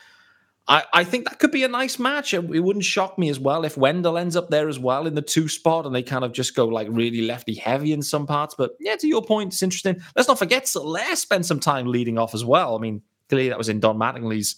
I, 0.69 0.84
I 0.93 1.04
think 1.06 1.30
that 1.30 1.39
could 1.39 1.52
be 1.52 1.63
a 1.63 1.69
nice 1.69 1.97
match. 1.97 2.34
It, 2.34 2.43
it 2.54 2.60
wouldn't 2.60 2.84
shock 2.84 3.17
me 3.17 3.30
as 3.30 3.39
well 3.39 3.63
if 3.63 3.78
Wendle 3.78 4.17
ends 4.17 4.36
up 4.36 4.50
there 4.50 4.67
as 4.67 4.78
well 4.78 5.08
in 5.08 5.15
the 5.15 5.21
two 5.21 5.47
spot 5.47 5.86
and 5.86 5.95
they 5.95 6.04
kind 6.04 6.26
of 6.26 6.34
just 6.34 6.56
go 6.56 6.67
like 6.67 6.88
really 6.91 7.21
lefty 7.21 7.56
heavy 7.56 7.93
in 7.93 8.02
some 8.02 8.28
parts. 8.28 8.54
But 8.58 8.71
yeah, 8.80 8.97
to 8.97 9.08
your 9.08 9.23
point, 9.23 9.54
it's 9.54 9.63
interesting. 9.63 10.02
Let's 10.15 10.28
not 10.28 10.39
forget 10.39 10.67
Soler 10.67 11.15
spent 11.15 11.45
some 11.45 11.62
time 11.62 11.88
leading 11.88 12.17
off 12.17 12.34
as 12.34 12.43
well. 12.43 12.76
I 12.76 12.80
mean, 12.80 13.02
clearly 13.30 13.47
that 13.50 13.58
was 13.58 13.69
in 13.69 13.80
Don 13.80 13.97
Mattingly's 13.97 14.58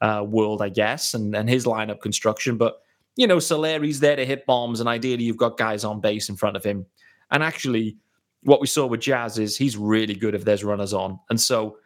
uh, 0.00 0.24
world, 0.26 0.62
I 0.62 0.68
guess, 0.68 1.14
and, 1.14 1.34
and 1.34 1.48
his 1.48 1.64
lineup 1.64 2.00
construction. 2.00 2.56
But, 2.56 2.80
you 3.16 3.26
know, 3.26 3.38
Soleri's 3.38 4.00
there 4.00 4.16
to 4.16 4.26
hit 4.26 4.46
bombs, 4.46 4.80
and 4.80 4.88
ideally 4.88 5.24
you've 5.24 5.36
got 5.36 5.56
guys 5.56 5.84
on 5.84 6.00
base 6.00 6.28
in 6.28 6.36
front 6.36 6.56
of 6.56 6.64
him. 6.64 6.86
And 7.30 7.42
actually, 7.42 7.96
what 8.42 8.60
we 8.60 8.66
saw 8.66 8.86
with 8.86 9.00
Jazz 9.00 9.38
is 9.38 9.56
he's 9.56 9.76
really 9.76 10.14
good 10.14 10.34
if 10.34 10.44
there's 10.44 10.64
runners 10.64 10.92
on. 10.92 11.18
And 11.30 11.40
so, 11.40 11.78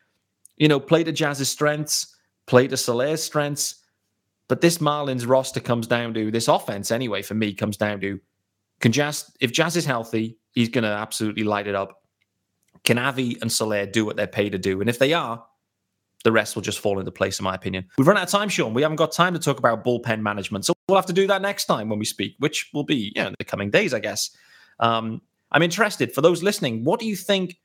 you 0.57 0.69
know, 0.69 0.81
play 0.81 1.05
to 1.05 1.13
Jazz's 1.13 1.49
strengths 1.49 2.15
play 2.49 2.67
to 2.67 2.77
Soler's 2.77 3.23
strengths. 3.23 3.77
But 4.49 4.63
this 4.63 4.79
Marlins 4.79 5.29
roster 5.29 5.61
comes 5.61 5.87
down 5.87 6.15
to 6.15 6.31
this 6.31 6.49
offense 6.49 6.91
anyway. 6.91 7.23
For 7.23 7.35
me, 7.35 7.55
comes 7.55 7.77
down 7.77 8.01
to 8.01 8.19
can 8.81 8.91
Jazz 8.91 9.31
if 9.41 9.53
Jazz 9.53 9.77
is 9.77 9.85
healthy, 9.85 10.39
he's 10.53 10.71
going 10.71 10.85
to 10.85 10.91
absolutely 10.91 11.45
light 11.45 11.67
it 11.69 11.75
up. 11.75 12.03
Can 12.85 12.99
Avi 12.99 13.37
and 13.41 13.53
Soler 13.53 13.87
do 13.87 14.05
what 14.05 14.17
they're 14.17 14.27
paid 14.27 14.53
to 14.53 14.59
do? 14.59 14.81
And 14.81 14.89
if 14.89 14.99
they 14.99 15.13
are, 15.13 15.45
the 16.25 16.33
rest 16.33 16.55
will 16.55 16.63
just 16.63 16.81
fall 16.81 16.99
into 16.99 17.11
place, 17.11 17.39
in 17.39 17.45
my 17.45 17.55
opinion. 17.55 17.87
We've 17.97 18.07
run 18.07 18.17
out 18.17 18.25
of 18.25 18.31
time, 18.31 18.49
Sean. 18.49 18.75
We 18.75 18.83
haven't 18.83 18.97
got 18.97 19.13
time 19.13 19.35
to 19.35 19.39
talk 19.39 19.59
about 19.59 19.85
bullpen 19.85 20.21
management, 20.21 20.65
so 20.65 20.75
we'll 20.89 20.97
have 20.97 21.07
to 21.07 21.13
do 21.13 21.27
that 21.29 21.43
next 21.43 21.67
time 21.67 21.89
when 21.89 21.99
we 21.99 22.05
speak, 22.05 22.35
which 22.39 22.71
will 22.75 22.85
be 22.85 23.13
you 23.15 23.23
know, 23.23 23.29
in 23.29 23.35
the 23.39 23.45
coming 23.45 23.71
days, 23.71 23.95
I 23.95 24.01
guess. 24.01 24.31
Um, 24.81 25.23
I'm 25.53 25.63
interested 25.63 26.13
for 26.13 26.21
those 26.21 26.43
listening. 26.43 26.85
What 26.85 27.01
do 27.01 27.07
you 27.07 27.17
think 27.17 27.59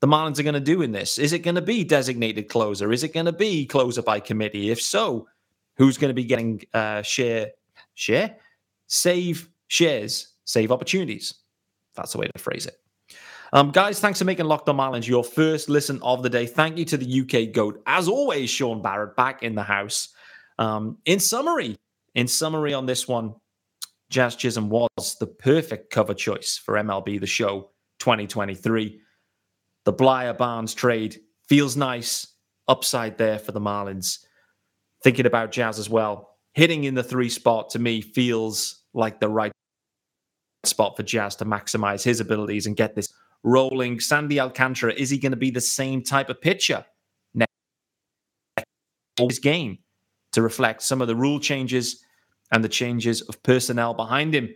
the 0.00 0.06
Marlins 0.06 0.38
are 0.38 0.42
going 0.42 0.54
to 0.54 0.60
do 0.60 0.82
in 0.82 0.92
this? 0.92 1.18
Is 1.18 1.32
it 1.32 1.40
going 1.40 1.54
to 1.54 1.62
be 1.62 1.84
designated 1.84 2.48
closer? 2.48 2.92
Is 2.92 3.04
it 3.04 3.14
going 3.14 3.26
to 3.26 3.32
be 3.32 3.66
closer 3.66 4.02
by 4.02 4.20
committee? 4.20 4.70
If 4.70 4.80
so, 4.80 5.28
who's 5.76 5.98
going 5.98 6.10
to 6.10 6.14
be 6.14 6.24
getting 6.24 6.62
uh, 6.72 7.02
share, 7.02 7.48
share, 7.94 8.36
save 8.86 9.48
shares, 9.68 10.28
save 10.44 10.72
opportunities? 10.72 11.34
That's 11.94 12.12
the 12.12 12.18
way 12.18 12.26
to 12.26 12.42
phrase 12.42 12.66
it. 12.66 12.80
Um, 13.54 13.70
guys, 13.70 14.00
thanks 14.00 14.18
for 14.18 14.26
making 14.26 14.46
Locked 14.46 14.68
On 14.68 14.76
Marlins 14.76 15.06
your 15.06 15.24
first 15.24 15.68
listen 15.70 16.00
of 16.02 16.22
the 16.22 16.28
day. 16.28 16.44
Thank 16.44 16.76
you 16.76 16.84
to 16.84 16.96
the 16.96 17.20
UK 17.20 17.54
GOAT. 17.54 17.82
As 17.86 18.08
always, 18.08 18.50
Sean 18.50 18.82
Barrett 18.82 19.16
back 19.16 19.42
in 19.42 19.54
the 19.54 19.62
house. 19.62 20.08
Um, 20.58 20.98
in 21.06 21.20
summary, 21.20 21.76
in 22.14 22.28
summary 22.28 22.74
on 22.74 22.84
this 22.84 23.08
one, 23.08 23.34
Jazz 24.10 24.36
Chisholm 24.36 24.68
was 24.68 25.16
the 25.18 25.26
perfect 25.26 25.90
cover 25.90 26.14
choice 26.14 26.58
for 26.58 26.74
MLB 26.74 27.20
The 27.20 27.26
Show 27.26 27.70
2023 28.00 29.00
the 29.84 29.92
Bleier 29.92 30.36
Barnes 30.36 30.74
trade 30.74 31.20
feels 31.48 31.76
nice. 31.76 32.28
Upside 32.66 33.18
there 33.18 33.38
for 33.38 33.52
the 33.52 33.60
Marlins. 33.60 34.24
Thinking 35.02 35.26
about 35.26 35.52
Jazz 35.52 35.78
as 35.78 35.90
well. 35.90 36.38
Hitting 36.54 36.84
in 36.84 36.94
the 36.94 37.02
three 37.02 37.28
spot 37.28 37.68
to 37.70 37.78
me 37.78 38.00
feels 38.00 38.84
like 38.94 39.20
the 39.20 39.28
right 39.28 39.52
spot 40.64 40.96
for 40.96 41.02
Jazz 41.02 41.36
to 41.36 41.44
maximize 41.44 42.02
his 42.02 42.20
abilities 42.20 42.66
and 42.66 42.74
get 42.74 42.94
this 42.94 43.12
rolling. 43.44 44.00
Sandy 44.00 44.40
Alcantara, 44.40 44.92
is 44.94 45.10
he 45.10 45.18
going 45.18 45.32
to 45.32 45.36
be 45.36 45.50
the 45.50 45.60
same 45.60 46.02
type 46.02 46.28
of 46.28 46.40
pitcher 46.40 46.84
next 47.34 47.50
his 49.18 49.38
game 49.38 49.78
to 50.32 50.42
reflect 50.42 50.82
some 50.82 51.00
of 51.00 51.06
the 51.06 51.14
rule 51.14 51.38
changes 51.38 52.02
and 52.50 52.64
the 52.64 52.68
changes 52.68 53.20
of 53.22 53.40
personnel 53.42 53.94
behind 53.94 54.34
him? 54.34 54.48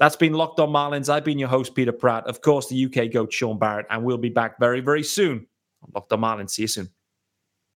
That's 0.00 0.16
been 0.16 0.32
Locked 0.32 0.58
On 0.60 0.70
Marlins. 0.70 1.10
I've 1.10 1.24
been 1.24 1.38
your 1.38 1.50
host, 1.50 1.74
Peter 1.74 1.92
Pratt. 1.92 2.26
Of 2.26 2.40
course, 2.40 2.68
the 2.68 2.86
UK 2.86 3.12
goat, 3.12 3.32
Sean 3.32 3.58
Barrett, 3.58 3.86
and 3.90 4.02
we'll 4.02 4.16
be 4.16 4.30
back 4.30 4.58
very, 4.58 4.80
very 4.80 5.02
soon 5.02 5.46
on 5.82 5.90
Locked 5.94 6.12
On 6.12 6.20
Marlins. 6.20 6.50
See 6.50 6.62
you 6.62 6.68
soon. 6.68 6.88